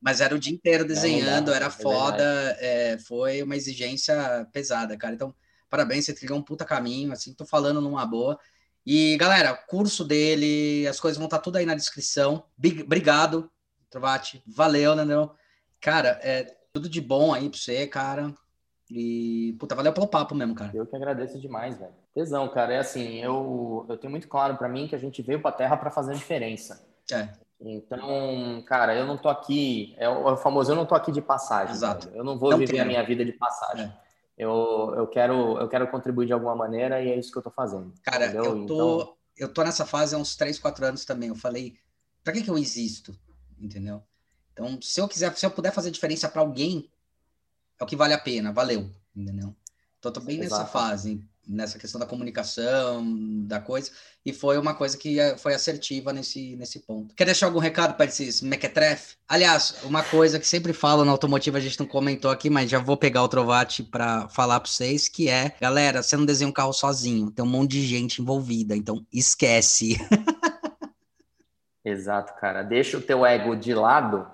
[0.02, 5.16] Mas era o dia inteiro desenhando, era é foda, é, foi uma exigência pesada, cara.
[5.16, 5.34] Então,
[5.70, 8.38] parabéns, você trilhou um puta caminho, assim, tô falando numa boa.
[8.86, 12.46] E, galera, curso dele, as coisas vão estar tá tudo aí na descrição.
[12.84, 13.50] Obrigado,
[13.90, 14.44] Trovati.
[14.46, 15.34] Valeu, Nandão.
[15.82, 18.32] Cara, é tudo de bom aí pra você, cara.
[18.90, 20.72] E, puta, valeu pelo papo mesmo, cara.
[20.74, 21.94] Eu que agradeço demais, velho.
[22.14, 22.74] Tesão, cara.
[22.74, 25.76] É assim, eu, eu tenho muito claro para mim que a gente veio pra Terra
[25.76, 26.88] para fazer a diferença.
[27.12, 27.30] É.
[27.60, 31.22] Então, cara, eu não tô aqui, é o, é famoso, eu não tô aqui de
[31.22, 31.74] passagem.
[31.74, 32.08] Exato.
[32.08, 32.20] Velho.
[32.20, 33.86] Eu não vou não viver a minha vida de passagem.
[33.86, 34.06] É.
[34.38, 37.50] Eu, eu, quero, eu quero contribuir de alguma maneira e é isso que eu tô
[37.50, 37.94] fazendo.
[38.04, 38.44] Cara, entendeu?
[38.44, 39.16] eu tô, então...
[39.38, 41.30] eu tô nessa fase há uns 3, 4 anos também.
[41.30, 41.76] Eu falei,
[42.24, 43.18] pra que que eu existo?
[43.58, 44.04] Entendeu?
[44.52, 46.90] Então, se eu quiser, se eu puder fazer diferença para alguém,
[47.80, 49.56] é o que vale a pena, valeu, entendeu?
[50.00, 50.62] Então, tô bem Exato.
[50.62, 51.24] nessa fase.
[51.48, 53.06] nessa questão da comunicação,
[53.46, 53.92] da coisa,
[54.26, 57.14] e foi uma coisa que eh, foi assertiva nesse, nesse ponto.
[57.14, 59.16] Quer deixar algum recado para esses mequetrefe?
[59.28, 62.80] Aliás, uma coisa que sempre falo na automotiva, a gente não comentou aqui, mas já
[62.80, 66.54] vou pegar o Trovate para falar para vocês, que é, galera, você não desenha um
[66.54, 69.98] carro sozinho, tem um monte de gente envolvida, então esquece.
[71.86, 72.64] Exato, cara.
[72.64, 74.28] Deixa o teu ego de lado,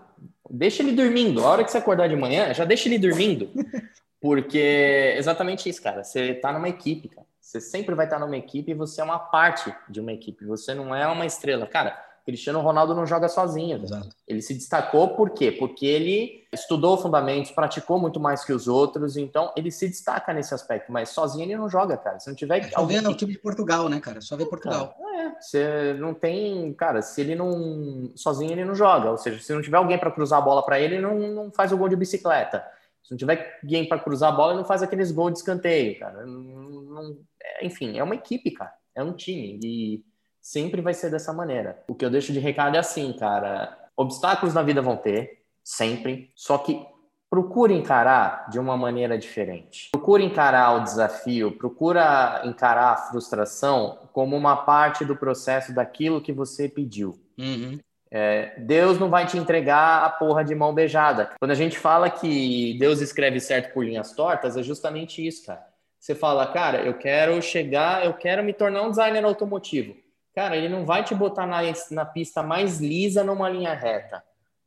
[0.51, 1.43] deixa ele dormindo.
[1.43, 3.49] A hora que você acordar de manhã, já deixa ele dormindo.
[4.19, 6.03] Porque exatamente isso, cara.
[6.03, 7.25] Você tá numa equipe, cara.
[7.39, 10.45] Você sempre vai estar numa equipe e você é uma parte de uma equipe.
[10.45, 11.65] Você não é uma estrela.
[11.65, 13.83] Cara, Cristiano Ronaldo não joga sozinho.
[14.27, 15.51] Ele se destacou por quê?
[15.51, 20.53] Porque ele estudou fundamentos, praticou muito mais que os outros, então ele se destaca nesse
[20.53, 22.19] aspecto, mas sozinho ele não joga, cara.
[22.19, 24.21] Se não tiver é, só vê o time de Portugal, né, cara?
[24.21, 24.95] Só vê Portugal.
[25.15, 29.53] é, você não tem, cara, se ele não sozinho ele não joga, ou seja, se
[29.53, 31.89] não tiver alguém para cruzar a bola para ele, ele não, não faz o gol
[31.89, 32.63] de bicicleta.
[33.03, 35.99] Se não tiver alguém para cruzar a bola, ele não faz aqueles gols de escanteio,
[35.99, 36.25] cara.
[36.25, 38.73] Não, não, é, enfim, é uma equipe, cara.
[38.93, 39.59] É um time.
[39.63, 40.05] E
[40.41, 41.83] sempre vai ser dessa maneira.
[41.87, 43.77] O que eu deixo de recado é assim, cara.
[43.95, 46.31] Obstáculos na vida vão ter, sempre.
[46.35, 46.85] Só que
[47.29, 49.89] procure encarar de uma maneira diferente.
[49.91, 56.33] Procure encarar o desafio, procura encarar a frustração como uma parte do processo daquilo que
[56.33, 57.13] você pediu.
[57.37, 57.79] Uhum.
[58.13, 61.31] É, Deus não vai te entregar a porra de mão beijada.
[61.39, 65.65] Quando a gente fala que Deus escreve certo por linhas tortas, é justamente isso, cara.
[65.97, 69.95] Você fala, cara, eu quero chegar, eu quero me tornar um designer automotivo.
[70.33, 71.59] Cara, ele não vai te botar na,
[71.91, 74.23] na pista mais lisa numa linha reta.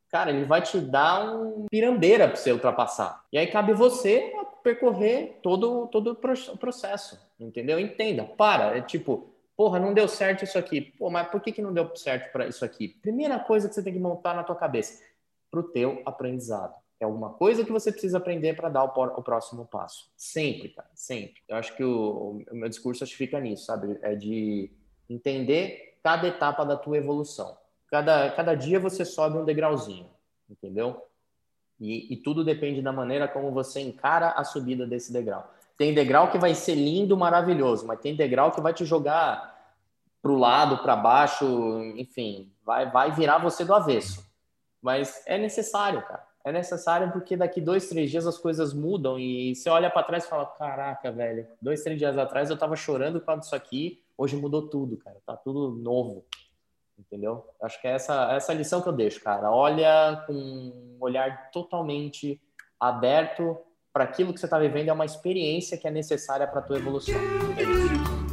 [0.09, 3.23] Cara, ele vai te dar um pirambeira para você ultrapassar.
[3.31, 4.31] E aí cabe você
[4.63, 7.79] percorrer todo, todo o processo, entendeu?
[7.79, 10.81] Entenda, para, é tipo, Porra, não deu certo isso aqui.
[10.81, 12.89] Pô, mas por que, que não deu certo para isso aqui?
[13.01, 15.01] Primeira coisa que você tem que montar na tua cabeça,
[15.49, 16.75] para o teu aprendizado.
[16.99, 20.09] É alguma coisa que você precisa aprender para dar o, o, próximo passo.
[20.15, 21.41] Sempre, cara, sempre.
[21.47, 23.97] Eu acho que o, o meu discurso acho que fica nisso, sabe?
[24.01, 24.71] É de
[25.09, 27.57] entender cada etapa da tua evolução.
[27.89, 30.09] Cada, cada dia você sobe um degrauzinho,
[30.49, 31.05] entendeu?
[31.79, 35.51] E, e tudo depende da maneira como você encara a subida desse degrau.
[35.77, 39.55] Tem degrau que vai ser lindo, maravilhoso, mas tem degrau que vai te jogar
[40.21, 41.45] para o lado, para baixo,
[41.95, 44.25] enfim, vai, vai virar você do avesso.
[44.81, 46.25] Mas é necessário, cara.
[46.43, 50.25] É necessário porque daqui dois, três dias as coisas mudam e você olha para trás
[50.25, 53.99] e fala: Caraca, velho, dois, três dias atrás eu tava chorando por causa disso aqui,
[54.17, 56.25] hoje mudou tudo, cara, tá tudo novo.
[56.97, 57.45] Entendeu?
[57.61, 59.51] Acho que é essa, essa lição que eu deixo, cara.
[59.51, 62.41] Olha com um olhar totalmente
[62.79, 63.57] aberto
[63.91, 66.77] para aquilo que você está vivendo é uma experiência que é necessária para a tua
[66.77, 67.15] evolução.
[67.57, 68.25] É isso.